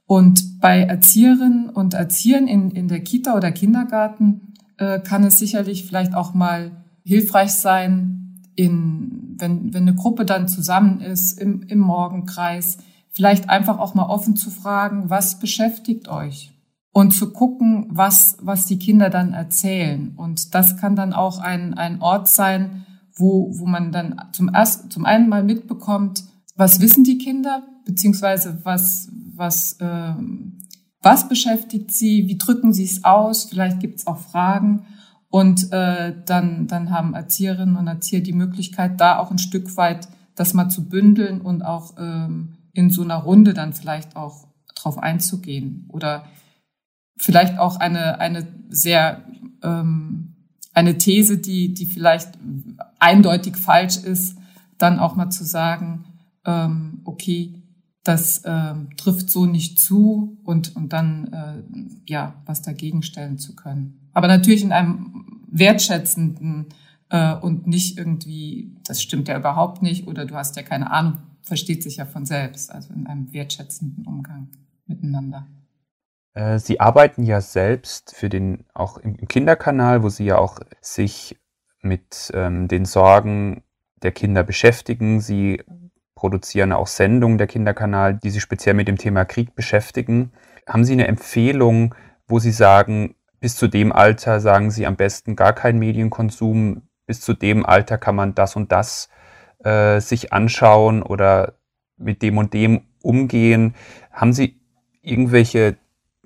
Und 0.09 0.59
bei 0.59 0.81
Erzieherinnen 0.81 1.69
und 1.69 1.93
Erziehern 1.93 2.47
in, 2.47 2.71
in 2.71 2.87
der 2.87 3.01
Kita 3.01 3.37
oder 3.37 3.51
Kindergarten 3.51 4.55
äh, 4.77 4.99
kann 4.99 5.23
es 5.23 5.37
sicherlich 5.37 5.85
vielleicht 5.85 6.15
auch 6.15 6.33
mal 6.33 6.71
hilfreich 7.03 7.51
sein, 7.51 8.41
in, 8.55 9.35
wenn, 9.37 9.71
wenn 9.71 9.83
eine 9.83 9.93
Gruppe 9.93 10.25
dann 10.25 10.47
zusammen 10.47 10.99
ist 10.99 11.33
im, 11.33 11.61
im 11.61 11.77
Morgenkreis, 11.77 12.79
vielleicht 13.11 13.51
einfach 13.51 13.77
auch 13.77 13.93
mal 13.93 14.07
offen 14.07 14.35
zu 14.35 14.49
fragen, 14.49 15.11
was 15.11 15.37
beschäftigt 15.37 16.07
euch? 16.07 16.53
Und 16.91 17.11
zu 17.11 17.31
gucken, 17.31 17.85
was, 17.91 18.37
was 18.41 18.65
die 18.65 18.79
Kinder 18.79 19.11
dann 19.11 19.33
erzählen. 19.33 20.13
Und 20.17 20.55
das 20.55 20.77
kann 20.77 20.95
dann 20.95 21.13
auch 21.13 21.37
ein, 21.37 21.75
ein 21.75 22.01
Ort 22.01 22.29
sein, 22.29 22.83
wo, 23.13 23.51
wo 23.59 23.67
man 23.67 23.91
dann 23.91 24.19
zum, 24.31 24.49
erst, 24.51 24.91
zum 24.91 25.05
einen 25.05 25.29
mal 25.29 25.43
mitbekommt, 25.43 26.23
was 26.55 26.81
wissen 26.81 27.03
die 27.03 27.19
Kinder, 27.19 27.61
beziehungsweise 27.85 28.57
was, 28.63 29.09
was, 29.39 29.73
äh, 29.79 30.13
was 31.01 31.29
beschäftigt 31.29 31.91
sie, 31.91 32.27
wie 32.27 32.37
drücken 32.37 32.73
sie 32.73 32.83
es 32.83 33.03
aus, 33.03 33.45
vielleicht 33.45 33.79
gibt 33.79 33.99
es 33.99 34.07
auch 34.07 34.19
Fragen. 34.19 34.85
Und 35.31 35.71
äh, 35.71 36.15
dann, 36.25 36.67
dann 36.67 36.91
haben 36.91 37.13
Erzieherinnen 37.13 37.75
und 37.75 37.87
Erzieher 37.87 38.21
die 38.21 38.33
Möglichkeit, 38.33 38.99
da 38.99 39.19
auch 39.19 39.31
ein 39.31 39.37
Stück 39.37 39.77
weit 39.77 40.07
das 40.35 40.53
mal 40.53 40.69
zu 40.69 40.87
bündeln 40.87 41.41
und 41.41 41.61
auch 41.63 41.95
ähm, 41.99 42.57
in 42.73 42.89
so 42.89 43.03
einer 43.03 43.17
Runde 43.17 43.53
dann 43.53 43.73
vielleicht 43.73 44.15
auch 44.15 44.47
drauf 44.75 44.97
einzugehen. 44.97 45.85
Oder 45.89 46.25
vielleicht 47.17 47.59
auch 47.59 47.75
eine, 47.75 48.19
eine 48.19 48.47
sehr 48.69 49.23
ähm, 49.61 50.35
eine 50.73 50.97
These, 50.97 51.37
die, 51.37 51.73
die 51.73 51.85
vielleicht 51.85 52.31
eindeutig 52.99 53.57
falsch 53.57 53.97
ist, 53.97 54.37
dann 54.77 54.99
auch 54.99 55.15
mal 55.15 55.29
zu 55.29 55.43
sagen, 55.43 56.05
ähm, 56.45 57.01
okay, 57.03 57.58
das 58.03 58.41
ähm, 58.45 58.89
trifft 58.97 59.29
so 59.29 59.45
nicht 59.45 59.79
zu 59.79 60.37
und, 60.43 60.75
und 60.75 60.93
dann 60.93 61.33
äh, 61.33 62.11
ja 62.11 62.41
was 62.45 62.61
dagegen 62.61 63.03
stellen 63.03 63.37
zu 63.37 63.55
können. 63.55 64.09
Aber 64.13 64.27
natürlich 64.27 64.63
in 64.63 64.71
einem 64.71 65.43
wertschätzenden 65.51 66.67
äh, 67.09 67.35
und 67.35 67.67
nicht 67.67 67.97
irgendwie, 67.97 68.77
das 68.85 69.01
stimmt 69.01 69.27
ja 69.27 69.37
überhaupt 69.37 69.81
nicht 69.81 70.07
oder 70.07 70.25
du 70.25 70.35
hast 70.35 70.55
ja 70.55 70.63
keine 70.63 70.91
Ahnung, 70.91 71.17
versteht 71.41 71.83
sich 71.83 71.97
ja 71.97 72.05
von 72.05 72.25
selbst, 72.25 72.71
also 72.71 72.93
in 72.93 73.07
einem 73.07 73.33
wertschätzenden 73.33 74.05
Umgang 74.05 74.49
miteinander. 74.85 75.47
Äh, 76.33 76.59
Sie 76.59 76.79
arbeiten 76.79 77.23
ja 77.23 77.41
selbst 77.41 78.15
für 78.15 78.29
den, 78.29 78.65
auch 78.73 78.97
im 78.97 79.17
Kinderkanal, 79.27 80.03
wo 80.03 80.09
Sie 80.09 80.25
ja 80.25 80.37
auch 80.37 80.59
sich 80.81 81.37
mit 81.81 82.31
ähm, 82.33 82.67
den 82.67 82.85
Sorgen 82.85 83.63
der 84.01 84.11
Kinder 84.11 84.43
beschäftigen. 84.43 85.21
Sie 85.21 85.63
produzieren 86.19 86.73
auch 86.73 86.87
Sendungen 86.87 87.37
der 87.37 87.47
Kinderkanal, 87.47 88.13
die 88.15 88.29
sich 88.29 88.41
speziell 88.41 88.75
mit 88.75 88.89
dem 88.89 88.97
Thema 88.97 89.23
Krieg 89.23 89.55
beschäftigen. 89.55 90.33
Haben 90.67 90.83
Sie 90.83 90.91
eine 90.91 91.07
Empfehlung, 91.07 91.95
wo 92.27 92.39
Sie 92.39 92.51
sagen, 92.51 93.15
bis 93.39 93.55
zu 93.55 93.69
dem 93.69 93.93
Alter 93.93 94.41
sagen 94.41 94.69
Sie 94.69 94.85
am 94.85 94.97
besten 94.97 95.37
gar 95.37 95.53
keinen 95.53 95.79
Medienkonsum, 95.79 96.81
bis 97.05 97.21
zu 97.21 97.33
dem 97.33 97.65
Alter 97.65 97.97
kann 97.97 98.15
man 98.15 98.35
das 98.35 98.57
und 98.57 98.73
das 98.73 99.07
äh, 99.63 100.01
sich 100.01 100.33
anschauen 100.33 101.03
oder 101.03 101.53
mit 101.95 102.21
dem 102.21 102.37
und 102.37 102.53
dem 102.53 102.81
umgehen. 103.01 103.73
Haben 104.11 104.33
Sie 104.33 104.59
irgendwelche 105.01 105.77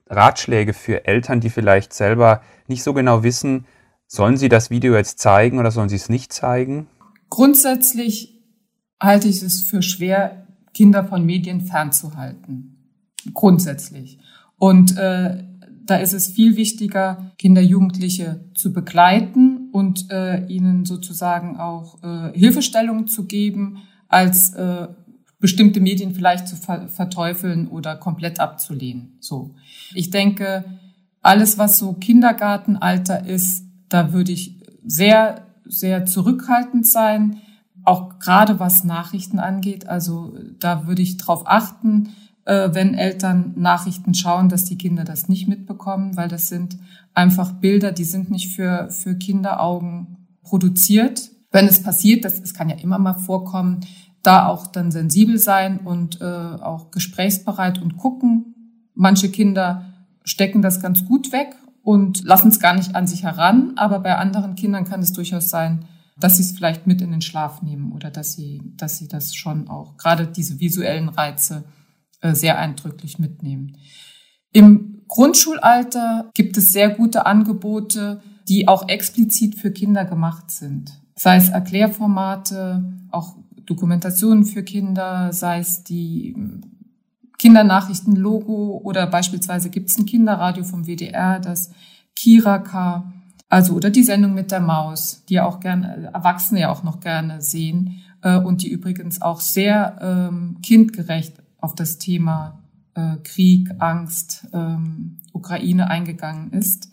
Ratschläge 0.09 0.73
für 0.73 1.05
Eltern, 1.05 1.39
die 1.39 1.51
vielleicht 1.51 1.93
selber 1.93 2.41
nicht 2.65 2.81
so 2.81 2.95
genau 2.95 3.21
wissen, 3.21 3.67
sollen 4.07 4.37
sie 4.37 4.49
das 4.49 4.71
Video 4.71 4.95
jetzt 4.95 5.19
zeigen 5.19 5.59
oder 5.59 5.69
sollen 5.69 5.89
sie 5.89 5.97
es 5.97 6.09
nicht 6.09 6.33
zeigen? 6.33 6.87
Grundsätzlich 7.29 8.32
halte 9.03 9.27
ich 9.27 9.41
es 9.41 9.61
für 9.61 9.81
schwer, 9.81 10.47
Kinder 10.73 11.03
von 11.03 11.25
Medien 11.25 11.61
fernzuhalten. 11.61 12.77
Grundsätzlich. 13.33 14.17
Und 14.57 14.97
äh, 14.97 15.43
da 15.85 15.95
ist 15.97 16.13
es 16.13 16.27
viel 16.27 16.55
wichtiger, 16.55 17.31
Kinder, 17.37 17.61
Jugendliche 17.61 18.45
zu 18.55 18.73
begleiten 18.73 19.69
und 19.71 20.09
äh, 20.09 20.45
ihnen 20.47 20.85
sozusagen 20.85 21.57
auch 21.57 22.01
äh, 22.03 22.37
Hilfestellungen 22.37 23.07
zu 23.07 23.25
geben, 23.25 23.79
als 24.07 24.53
äh, 24.53 24.87
bestimmte 25.39 25.81
Medien 25.81 26.15
vielleicht 26.15 26.47
zu 26.47 26.55
ver 26.55 26.87
verteufeln 26.87 27.67
oder 27.67 27.97
komplett 27.97 28.39
abzulehnen. 28.39 29.17
So. 29.19 29.55
Ich 29.93 30.09
denke, 30.09 30.63
alles, 31.21 31.57
was 31.57 31.77
so 31.77 31.93
Kindergartenalter 31.93 33.25
ist, 33.25 33.65
da 33.89 34.13
würde 34.13 34.31
ich 34.31 34.59
sehr, 34.85 35.45
sehr 35.65 36.05
zurückhaltend 36.05 36.87
sein. 36.87 37.41
Auch 37.83 38.19
gerade 38.19 38.59
was 38.59 38.83
Nachrichten 38.83 39.39
angeht. 39.39 39.87
Also 39.87 40.37
da 40.59 40.87
würde 40.87 41.01
ich 41.01 41.17
darauf 41.17 41.43
achten, 41.45 42.09
äh, 42.45 42.69
wenn 42.73 42.93
Eltern 42.93 43.53
Nachrichten 43.55 44.13
schauen, 44.13 44.49
dass 44.49 44.65
die 44.65 44.77
Kinder 44.77 45.03
das 45.03 45.27
nicht 45.27 45.47
mitbekommen, 45.47 46.15
weil 46.17 46.27
das 46.27 46.47
sind 46.47 46.77
einfach 47.13 47.51
Bilder, 47.53 47.91
die 47.91 48.03
sind 48.03 48.31
nicht 48.31 48.55
für, 48.55 48.89
für 48.89 49.15
Kinderaugen 49.15 50.17
produziert. 50.43 51.29
Wenn 51.51 51.67
es 51.67 51.83
passiert, 51.83 52.25
das, 52.25 52.39
es 52.39 52.53
kann 52.53 52.69
ja 52.69 52.75
immer 52.77 52.99
mal 52.99 53.13
vorkommen, 53.13 53.81
da 54.23 54.47
auch 54.47 54.67
dann 54.67 54.91
sensibel 54.91 55.37
sein 55.37 55.79
und 55.79 56.21
äh, 56.21 56.25
auch 56.25 56.91
gesprächsbereit 56.91 57.81
und 57.81 57.97
gucken. 57.97 58.55
Manche 58.95 59.29
Kinder 59.29 59.85
stecken 60.23 60.61
das 60.61 60.81
ganz 60.81 61.05
gut 61.05 61.31
weg 61.31 61.55
und 61.83 62.23
lassen 62.23 62.47
es 62.47 62.59
gar 62.59 62.73
nicht 62.73 62.95
an 62.95 63.05
sich 63.05 63.23
heran, 63.23 63.73
aber 63.75 63.99
bei 63.99 64.15
anderen 64.15 64.55
Kindern 64.55 64.85
kann 64.85 65.01
es 65.01 65.11
durchaus 65.11 65.49
sein, 65.49 65.85
dass 66.17 66.37
sie 66.37 66.43
es 66.43 66.51
vielleicht 66.51 66.87
mit 66.87 67.01
in 67.01 67.11
den 67.11 67.21
Schlaf 67.21 67.61
nehmen 67.61 67.91
oder 67.91 68.11
dass 68.11 68.33
sie, 68.33 68.61
dass 68.77 68.97
sie 68.97 69.07
das 69.07 69.35
schon 69.35 69.67
auch, 69.67 69.97
gerade 69.97 70.27
diese 70.27 70.59
visuellen 70.59 71.09
Reize, 71.09 71.63
äh, 72.21 72.35
sehr 72.35 72.57
eindrücklich 72.59 73.19
mitnehmen. 73.19 73.77
Im 74.51 75.01
Grundschulalter 75.07 76.31
gibt 76.33 76.57
es 76.57 76.71
sehr 76.71 76.89
gute 76.89 77.25
Angebote, 77.25 78.21
die 78.47 78.67
auch 78.67 78.87
explizit 78.87 79.55
für 79.55 79.71
Kinder 79.71 80.05
gemacht 80.05 80.51
sind. 80.51 80.99
Sei 81.15 81.35
es 81.37 81.49
Erklärformate, 81.49 82.83
auch 83.11 83.35
Dokumentationen 83.65 84.45
für 84.45 84.63
Kinder, 84.63 85.31
sei 85.31 85.59
es 85.59 85.83
die 85.83 86.35
Kindernachrichten-Logo 87.37 88.81
oder 88.83 89.07
beispielsweise 89.07 89.69
gibt 89.69 89.89
es 89.89 89.97
ein 89.97 90.05
Kinderradio 90.05 90.63
vom 90.63 90.85
WDR, 90.85 91.39
das 91.39 91.71
Kiraka, 92.15 93.11
also 93.53 93.75
oder 93.75 93.91
die 93.91 94.01
Sendung 94.01 94.33
mit 94.33 94.49
der 94.49 94.61
Maus, 94.61 95.23
die 95.29 95.35
ja 95.35 95.45
auch 95.45 95.59
gerne 95.59 96.09
Erwachsene 96.11 96.61
ja 96.61 96.71
auch 96.71 96.81
noch 96.81 96.99
gerne 97.01 97.39
sehen 97.39 98.01
äh, 98.23 98.35
und 98.35 98.63
die 98.63 98.69
übrigens 98.69 99.21
auch 99.21 99.41
sehr 99.41 99.99
ähm, 100.01 100.57
kindgerecht 100.63 101.35
auf 101.59 101.75
das 101.75 101.99
Thema 101.99 102.63
äh, 102.95 103.17
Krieg, 103.23 103.69
Angst, 103.77 104.47
ähm, 104.53 105.19
Ukraine 105.33 105.87
eingegangen 105.87 106.51
ist. 106.51 106.89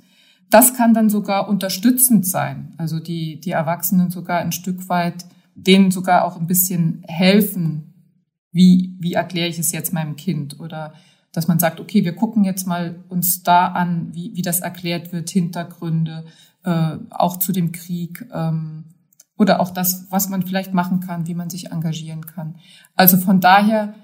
Das 0.51 0.75
kann 0.75 0.93
dann 0.93 1.09
sogar 1.09 1.49
unterstützend 1.49 2.27
sein, 2.27 2.75
also 2.77 3.01
die 3.01 3.41
die 3.41 3.53
Erwachsenen 3.53 4.11
sogar 4.11 4.41
ein 4.41 4.53
Stück 4.53 4.91
weit 4.91 5.25
denen 5.55 5.91
sogar 5.91 6.27
auch 6.27 6.39
ein 6.39 6.47
bisschen 6.47 7.03
helfen, 7.09 7.95
wie, 8.53 8.97
wie 9.01 9.15
erkläre 9.15 9.49
ich 9.49 9.59
es 9.59 9.73
jetzt 9.73 9.95
meinem 9.95 10.17
Kind? 10.17 10.61
Oder 10.61 10.93
dass 11.33 11.49
man 11.49 11.59
sagt, 11.59 11.81
okay, 11.81 12.05
wir 12.05 12.15
gucken 12.15 12.45
jetzt 12.45 12.67
mal 12.67 13.05
uns 13.09 13.43
da 13.43 13.69
an, 13.69 14.13
wie, 14.13 14.33
wie 14.35 14.43
das 14.43 14.61
erklärt 14.61 15.13
wird, 15.13 15.31
Hintergründe, 15.31 16.25
äh, 16.65 16.97
auch 17.11 17.39
zu 17.39 17.53
dem 17.53 17.73
Krieg 17.73 18.27
ähm, 18.33 18.85
oder 19.37 19.61
auch 19.61 19.71
das, 19.71 20.07
was 20.11 20.29
man 20.29 20.43
vielleicht 20.43 20.75
machen 20.75 21.01
kann, 21.01 21.27
wie 21.27 21.35
man 21.35 21.51
sich 21.51 21.71
engagieren 21.71 22.27
kann. 22.27 22.57
Also 22.95 23.17
von 23.17 23.41
daher 23.41 23.95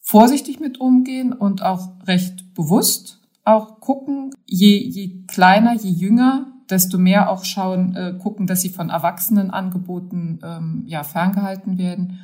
vorsichtig 0.00 0.60
mit 0.60 0.80
umgehen 0.80 1.32
und 1.32 1.62
auch 1.62 1.90
recht 2.06 2.54
bewusst 2.54 3.20
auch 3.44 3.80
gucken, 3.80 4.32
je, 4.44 4.76
je 4.78 5.24
kleiner, 5.26 5.74
je 5.74 5.90
jünger, 5.90 6.52
desto 6.68 6.98
mehr 6.98 7.30
auch 7.30 7.44
schauen, 7.44 7.94
äh, 7.94 8.14
gucken, 8.18 8.46
dass 8.46 8.60
sie 8.60 8.70
von 8.70 8.90
Erwachsenenangeboten 8.90 10.40
ähm, 10.42 10.82
ja 10.86 11.04
ferngehalten 11.04 11.78
werden. 11.78 12.20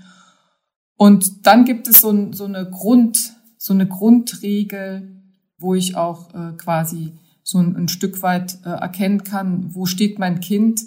Und 0.96 1.46
dann 1.46 1.64
gibt 1.64 1.88
es 1.88 2.00
so, 2.00 2.33
so 2.33 2.44
eine 2.44 2.68
Grund, 2.68 3.35
so 3.57 3.72
eine 3.72 3.87
Grundregel, 3.87 5.22
wo 5.59 5.74
ich 5.74 5.96
auch 5.96 6.35
äh, 6.35 6.52
quasi 6.57 7.12
so 7.52 7.58
ein, 7.58 7.76
ein 7.76 7.88
Stück 7.88 8.22
weit 8.22 8.58
äh, 8.64 8.70
erkennen 8.70 9.24
kann, 9.24 9.74
wo 9.74 9.86
steht 9.86 10.18
mein 10.18 10.40
Kind. 10.40 10.80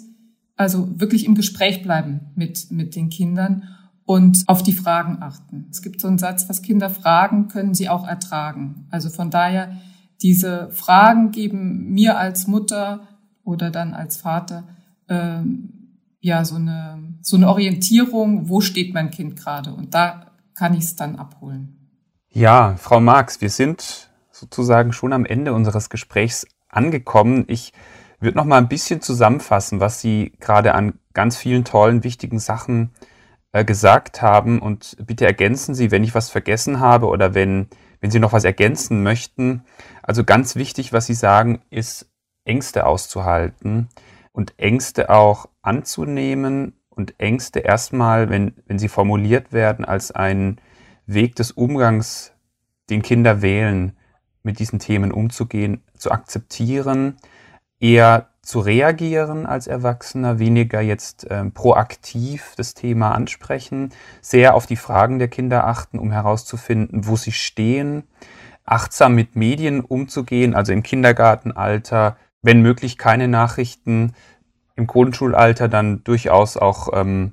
Also 0.56 1.00
wirklich 1.00 1.24
im 1.24 1.34
Gespräch 1.34 1.82
bleiben 1.82 2.32
mit, 2.34 2.70
mit 2.70 2.96
den 2.96 3.08
Kindern 3.08 3.64
und 4.04 4.44
auf 4.46 4.62
die 4.62 4.72
Fragen 4.72 5.22
achten. 5.22 5.66
Es 5.70 5.82
gibt 5.82 6.00
so 6.00 6.08
einen 6.08 6.18
Satz, 6.18 6.48
was 6.48 6.62
Kinder 6.62 6.90
fragen, 6.90 7.48
können 7.48 7.74
sie 7.74 7.88
auch 7.88 8.06
ertragen. 8.06 8.86
Also 8.90 9.10
von 9.10 9.30
daher, 9.30 9.76
diese 10.22 10.70
Fragen 10.70 11.30
geben 11.30 11.90
mir 11.92 12.18
als 12.18 12.46
Mutter 12.46 13.08
oder 13.44 13.70
dann 13.70 13.94
als 13.94 14.16
Vater 14.16 14.64
ähm, 15.08 15.72
ja 16.20 16.44
so 16.44 16.56
eine 16.56 17.16
so 17.20 17.36
eine 17.36 17.48
Orientierung, 17.48 18.48
wo 18.48 18.60
steht 18.60 18.94
mein 18.94 19.10
Kind 19.10 19.36
gerade 19.36 19.74
und 19.74 19.94
da 19.94 20.32
kann 20.54 20.74
ich 20.74 20.84
es 20.84 20.96
dann 20.96 21.16
abholen. 21.16 21.76
Ja, 22.30 22.76
Frau 22.76 23.00
Marx, 23.00 23.40
wir 23.40 23.50
sind 23.50 24.10
sozusagen 24.30 24.92
schon 24.92 25.12
am 25.12 25.24
Ende 25.24 25.52
unseres 25.52 25.90
Gesprächs 25.90 26.46
angekommen. 26.68 27.44
Ich 27.48 27.72
würde 28.20 28.36
noch 28.36 28.44
mal 28.44 28.58
ein 28.58 28.68
bisschen 28.68 29.00
zusammenfassen, 29.00 29.80
was 29.80 30.00
Sie 30.00 30.32
gerade 30.40 30.74
an 30.74 30.98
ganz 31.12 31.36
vielen 31.36 31.64
tollen, 31.64 32.04
wichtigen 32.04 32.38
Sachen 32.38 32.90
äh, 33.52 33.64
gesagt 33.64 34.22
haben 34.22 34.60
und 34.60 34.96
bitte 35.06 35.26
ergänzen 35.26 35.74
Sie, 35.74 35.90
wenn 35.90 36.04
ich 36.04 36.14
was 36.14 36.30
vergessen 36.30 36.80
habe 36.80 37.06
oder 37.06 37.34
wenn 37.34 37.68
wenn 38.00 38.10
Sie 38.10 38.20
noch 38.20 38.32
was 38.32 38.44
ergänzen 38.44 39.02
möchten. 39.02 39.64
Also 40.02 40.24
ganz 40.24 40.54
wichtig, 40.56 40.92
was 40.92 41.06
Sie 41.06 41.14
sagen, 41.14 41.62
ist 41.70 42.10
Ängste 42.44 42.86
auszuhalten 42.86 43.88
und 44.32 44.54
Ängste 44.58 45.10
auch 45.10 45.48
anzunehmen 45.62 46.74
und 46.88 47.18
Ängste 47.18 47.60
erstmal, 47.60 48.30
wenn, 48.30 48.54
wenn 48.66 48.78
sie 48.78 48.88
formuliert 48.88 49.52
werden, 49.52 49.84
als 49.84 50.12
ein 50.12 50.60
Weg 51.06 51.36
des 51.36 51.52
Umgangs, 51.52 52.32
den 52.88 53.02
Kinder 53.02 53.42
wählen, 53.42 53.96
mit 54.46 54.60
diesen 54.60 54.78
Themen 54.78 55.12
umzugehen, 55.12 55.82
zu 55.98 56.10
akzeptieren, 56.10 57.16
eher 57.80 58.28
zu 58.40 58.60
reagieren 58.60 59.44
als 59.44 59.66
Erwachsener, 59.66 60.38
weniger 60.38 60.80
jetzt 60.80 61.26
ähm, 61.28 61.52
proaktiv 61.52 62.54
das 62.56 62.74
Thema 62.74 63.12
ansprechen, 63.12 63.90
sehr 64.22 64.54
auf 64.54 64.66
die 64.66 64.76
Fragen 64.76 65.18
der 65.18 65.28
Kinder 65.28 65.66
achten, 65.66 65.98
um 65.98 66.12
herauszufinden, 66.12 67.08
wo 67.08 67.16
sie 67.16 67.32
stehen, 67.32 68.04
achtsam 68.64 69.16
mit 69.16 69.34
Medien 69.34 69.80
umzugehen, 69.80 70.54
also 70.54 70.72
im 70.72 70.84
Kindergartenalter, 70.84 72.16
wenn 72.40 72.62
möglich 72.62 72.96
keine 72.96 73.26
Nachrichten, 73.26 74.12
im 74.76 74.86
Grundschulalter 74.86 75.68
dann 75.68 76.04
durchaus 76.04 76.56
auch 76.56 76.90
ähm, 76.92 77.32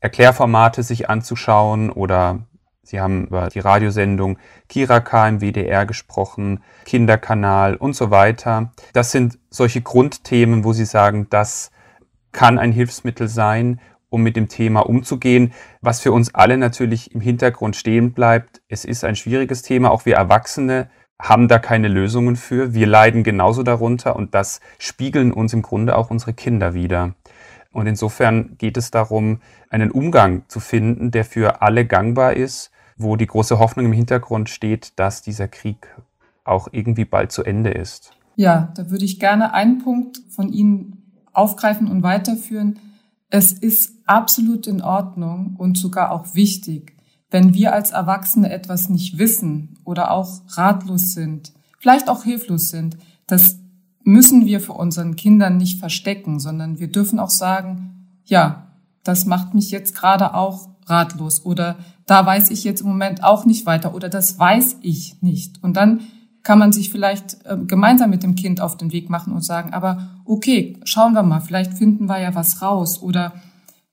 Erklärformate 0.00 0.82
sich 0.82 1.08
anzuschauen 1.08 1.88
oder 1.90 2.40
Sie 2.84 3.00
haben 3.00 3.26
über 3.26 3.48
die 3.48 3.60
Radiosendung 3.60 4.38
Kiraka 4.68 5.28
im 5.28 5.40
WDR 5.40 5.86
gesprochen, 5.86 6.64
Kinderkanal 6.84 7.76
und 7.76 7.94
so 7.94 8.10
weiter. 8.10 8.72
Das 8.92 9.12
sind 9.12 9.38
solche 9.50 9.82
Grundthemen, 9.82 10.64
wo 10.64 10.72
Sie 10.72 10.84
sagen, 10.84 11.28
das 11.30 11.70
kann 12.32 12.58
ein 12.58 12.72
Hilfsmittel 12.72 13.28
sein, 13.28 13.80
um 14.08 14.22
mit 14.22 14.36
dem 14.36 14.48
Thema 14.48 14.80
umzugehen, 14.80 15.52
was 15.80 16.00
für 16.00 16.10
uns 16.10 16.34
alle 16.34 16.58
natürlich 16.58 17.14
im 17.14 17.20
Hintergrund 17.20 17.76
stehen 17.76 18.12
bleibt. 18.12 18.62
Es 18.68 18.84
ist 18.84 19.04
ein 19.04 19.16
schwieriges 19.16 19.62
Thema, 19.62 19.92
auch 19.92 20.04
wir 20.04 20.16
Erwachsene 20.16 20.90
haben 21.20 21.46
da 21.46 21.60
keine 21.60 21.86
Lösungen 21.86 22.34
für. 22.34 22.74
Wir 22.74 22.88
leiden 22.88 23.22
genauso 23.22 23.62
darunter 23.62 24.16
und 24.16 24.34
das 24.34 24.60
spiegeln 24.80 25.32
uns 25.32 25.52
im 25.52 25.62
Grunde 25.62 25.96
auch 25.96 26.10
unsere 26.10 26.34
Kinder 26.34 26.74
wieder. 26.74 27.14
Und 27.70 27.86
insofern 27.86 28.56
geht 28.58 28.76
es 28.76 28.90
darum, 28.90 29.40
einen 29.70 29.92
Umgang 29.92 30.42
zu 30.48 30.58
finden, 30.58 31.12
der 31.12 31.24
für 31.24 31.62
alle 31.62 31.86
gangbar 31.86 32.34
ist, 32.34 32.71
wo 33.02 33.16
die 33.16 33.26
große 33.26 33.58
Hoffnung 33.58 33.86
im 33.86 33.92
Hintergrund 33.92 34.48
steht, 34.48 34.98
dass 34.98 35.22
dieser 35.22 35.48
Krieg 35.48 35.88
auch 36.44 36.68
irgendwie 36.72 37.04
bald 37.04 37.32
zu 37.32 37.44
Ende 37.44 37.70
ist. 37.70 38.12
Ja, 38.36 38.72
da 38.74 38.90
würde 38.90 39.04
ich 39.04 39.20
gerne 39.20 39.52
einen 39.54 39.78
Punkt 39.78 40.20
von 40.30 40.52
Ihnen 40.52 41.02
aufgreifen 41.32 41.88
und 41.88 42.02
weiterführen. 42.02 42.78
Es 43.28 43.52
ist 43.52 43.92
absolut 44.06 44.66
in 44.66 44.82
Ordnung 44.82 45.56
und 45.58 45.78
sogar 45.78 46.10
auch 46.10 46.34
wichtig, 46.34 46.94
wenn 47.30 47.54
wir 47.54 47.72
als 47.72 47.90
Erwachsene 47.90 48.50
etwas 48.50 48.88
nicht 48.88 49.18
wissen 49.18 49.78
oder 49.84 50.10
auch 50.10 50.42
ratlos 50.48 51.12
sind, 51.12 51.52
vielleicht 51.78 52.08
auch 52.08 52.24
hilflos 52.24 52.68
sind. 52.68 52.96
Das 53.26 53.58
müssen 54.04 54.46
wir 54.46 54.60
für 54.60 54.72
unseren 54.72 55.16
Kindern 55.16 55.56
nicht 55.56 55.78
verstecken, 55.78 56.40
sondern 56.40 56.78
wir 56.78 56.88
dürfen 56.88 57.18
auch 57.18 57.30
sagen, 57.30 58.20
ja, 58.24 58.66
das 59.02 59.24
macht 59.24 59.54
mich 59.54 59.70
jetzt 59.70 59.94
gerade 59.94 60.34
auch 60.34 60.68
ratlos 60.86 61.44
oder 61.44 61.76
da 62.06 62.24
weiß 62.26 62.50
ich 62.50 62.64
jetzt 62.64 62.80
im 62.80 62.88
Moment 62.88 63.22
auch 63.22 63.44
nicht 63.44 63.66
weiter 63.66 63.94
oder 63.94 64.08
das 64.08 64.38
weiß 64.38 64.78
ich 64.82 65.22
nicht. 65.22 65.62
Und 65.62 65.76
dann 65.76 66.00
kann 66.42 66.58
man 66.58 66.72
sich 66.72 66.90
vielleicht 66.90 67.44
äh, 67.44 67.56
gemeinsam 67.56 68.10
mit 68.10 68.22
dem 68.22 68.34
Kind 68.34 68.60
auf 68.60 68.76
den 68.76 68.92
Weg 68.92 69.08
machen 69.08 69.32
und 69.32 69.44
sagen, 69.44 69.72
aber 69.72 70.08
okay, 70.24 70.76
schauen 70.84 71.14
wir 71.14 71.22
mal, 71.22 71.40
vielleicht 71.40 71.74
finden 71.74 72.06
wir 72.06 72.20
ja 72.20 72.34
was 72.34 72.62
raus 72.62 73.00
oder 73.00 73.32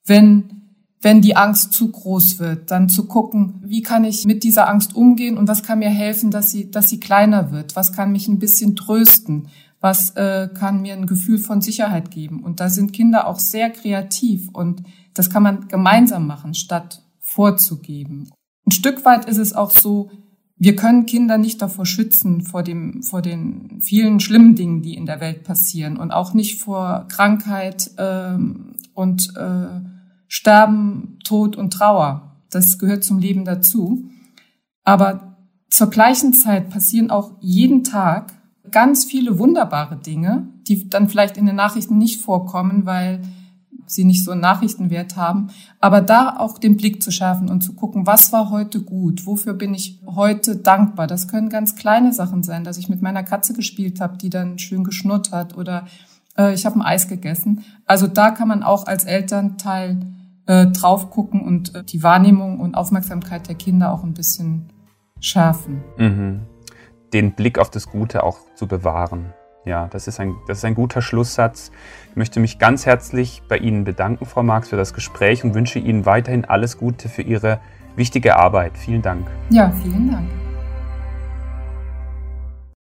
wenn 0.06 0.60
wenn 1.02 1.22
die 1.22 1.38
Angst 1.38 1.72
zu 1.72 1.92
groß 1.92 2.40
wird, 2.40 2.72
dann 2.72 2.90
zu 2.90 3.06
gucken, 3.06 3.62
wie 3.64 3.82
kann 3.82 4.04
ich 4.04 4.26
mit 4.26 4.44
dieser 4.44 4.68
Angst 4.68 4.96
umgehen 4.96 5.38
und 5.38 5.48
was 5.48 5.64
kann 5.64 5.80
mir 5.80 5.90
helfen, 5.90 6.30
dass 6.30 6.52
sie, 6.52 6.72
dass 6.72 6.90
sie 6.90 7.00
kleiner 7.00 7.52
wird? 7.52 7.76
Was 7.76 7.94
kann 7.94 8.12
mich 8.12 8.28
ein 8.28 8.40
bisschen 8.40 8.76
trösten? 8.76 9.48
Was 9.80 10.10
äh, 10.18 10.50
kann 10.54 10.82
mir 10.82 10.94
ein 10.94 11.08
Gefühl 11.08 11.38
von 11.38 11.62
Sicherheit 11.62 12.12
geben? 12.12 12.44
Und 12.44 12.60
da 12.60 12.70
sind 12.70 12.92
Kinder 12.92 13.28
auch 13.28 13.40
sehr 13.40 13.70
kreativ 13.70 14.50
und 14.50 14.84
das 15.20 15.30
kann 15.30 15.44
man 15.44 15.68
gemeinsam 15.68 16.26
machen, 16.28 16.54
statt 16.54 17.04
vorzugeben. 17.20 18.32
Ein 18.66 18.72
Stück 18.72 19.04
weit 19.04 19.26
ist 19.26 19.38
es 19.38 19.52
auch 19.52 19.70
so, 19.70 20.10
wir 20.56 20.78
können 20.78 21.06
Kinder 21.06 21.38
nicht 21.38 21.62
davor 21.62 21.86
schützen, 21.86 22.42
vor, 22.42 22.64
dem, 22.64 23.04
vor 23.04 23.22
den 23.22 23.82
vielen 23.82 24.22
schlimmen 24.22 24.56
Dingen, 24.56 24.82
die 24.82 24.96
in 24.96 25.06
der 25.06 25.20
Welt 25.20 25.44
passieren 25.44 25.98
und 25.98 26.12
auch 26.12 26.34
nicht 26.34 26.62
vor 26.62 27.06
Krankheit 27.10 27.92
ähm, 27.98 28.78
und 28.94 29.36
äh, 29.36 29.82
Sterben, 30.30 31.20
Tod 31.26 31.58
und 31.58 31.74
Trauer. 31.74 32.38
Das 32.50 32.80
gehört 32.80 33.04
zum 33.04 33.20
Leben 33.20 33.44
dazu. 33.44 34.06
Aber 34.86 35.36
zur 35.70 35.90
gleichen 35.90 36.34
Zeit 36.34 36.70
passieren 36.70 37.12
auch 37.12 37.34
jeden 37.42 37.84
Tag 37.84 38.32
ganz 38.72 39.04
viele 39.04 39.38
wunderbare 39.38 39.98
Dinge, 39.98 40.48
die 40.70 40.88
dann 40.88 41.10
vielleicht 41.10 41.36
in 41.36 41.46
den 41.46 41.58
Nachrichten 41.58 41.98
nicht 41.98 42.22
vorkommen, 42.22 42.86
weil 42.86 43.22
sie 43.92 44.06
nicht 44.06 44.24
so 44.24 44.32
einen 44.32 44.42
Nachrichtenwert 44.42 45.16
haben. 45.16 45.50
Aber 45.80 46.02
da 46.02 46.38
auch 46.38 46.58
den 46.58 46.78
Blick 46.78 47.02
zu 47.02 47.12
schärfen 47.12 47.50
und 47.50 47.62
zu 47.62 47.74
gucken, 47.74 48.06
was 48.06 48.32
war 48.32 48.50
heute 48.50 48.82
gut? 48.82 49.26
Wofür 49.26 49.54
bin 49.54 49.74
ich 49.74 50.00
heute 50.06 50.58
dankbar? 50.58 51.08
Das 51.08 51.28
können 51.28 51.50
ganz 51.50 51.76
kleine 51.76 52.14
Sachen 52.14 52.44
sein, 52.44 52.64
dass 52.64 52.78
ich 52.78 52.90
mit 52.90 53.02
meiner 53.02 53.24
Katze 53.24 53.54
gespielt 53.54 54.00
habe, 54.00 54.18
die 54.18 54.30
dann 54.30 54.60
schön 54.60 54.84
geschnurrt 54.84 55.32
hat 55.32 55.58
oder 55.58 55.88
äh, 56.38 56.54
ich 56.54 56.66
habe 56.66 56.78
ein 56.78 56.82
Eis 56.82 57.08
gegessen. 57.08 57.64
Also 57.86 58.08
da 58.08 58.32
kann 58.32 58.48
man 58.48 58.64
auch 58.64 58.88
als 58.88 59.04
Elternteil 59.06 60.00
äh, 60.46 60.68
drauf 60.68 61.10
gucken 61.10 61.42
und 61.42 61.76
äh, 61.76 61.84
die 61.84 62.02
Wahrnehmung 62.02 62.60
und 62.60 62.76
Aufmerksamkeit 62.76 63.48
der 63.48 63.56
Kinder 63.56 63.92
auch 63.92 64.04
ein 64.04 64.14
bisschen 64.14 64.70
schärfen. 65.20 65.84
Mhm. 65.98 66.42
Den 67.14 67.34
Blick 67.34 67.60
auf 67.60 67.70
das 67.70 67.88
Gute 67.88 68.24
auch 68.24 68.40
zu 68.56 68.68
bewahren. 68.68 69.34
Ja, 69.70 69.88
das 69.92 70.08
ist, 70.08 70.20
ein, 70.20 70.36
das 70.48 70.58
ist 70.58 70.66
ein 70.66 70.74
guter 70.74 71.04
Schlusssatz. 71.04 71.72
Ich 72.10 72.16
möchte 72.16 72.40
mich 72.40 72.58
ganz 72.58 72.88
herzlich 72.88 73.44
bei 73.48 73.56
Ihnen 73.56 73.84
bedanken, 73.84 74.26
Frau 74.26 74.42
Marx, 74.42 74.70
für 74.70 74.78
das 74.78 74.96
Gespräch 74.96 75.44
und 75.44 75.54
wünsche 75.54 75.78
Ihnen 75.78 76.08
weiterhin 76.08 76.44
alles 76.44 76.80
Gute 76.80 77.08
für 77.08 77.22
Ihre 77.22 77.60
wichtige 77.96 78.36
Arbeit. 78.36 78.80
Vielen 78.80 79.04
Dank. 79.04 79.28
Ja, 79.52 79.72
vielen 79.84 80.10
Dank. 80.10 80.49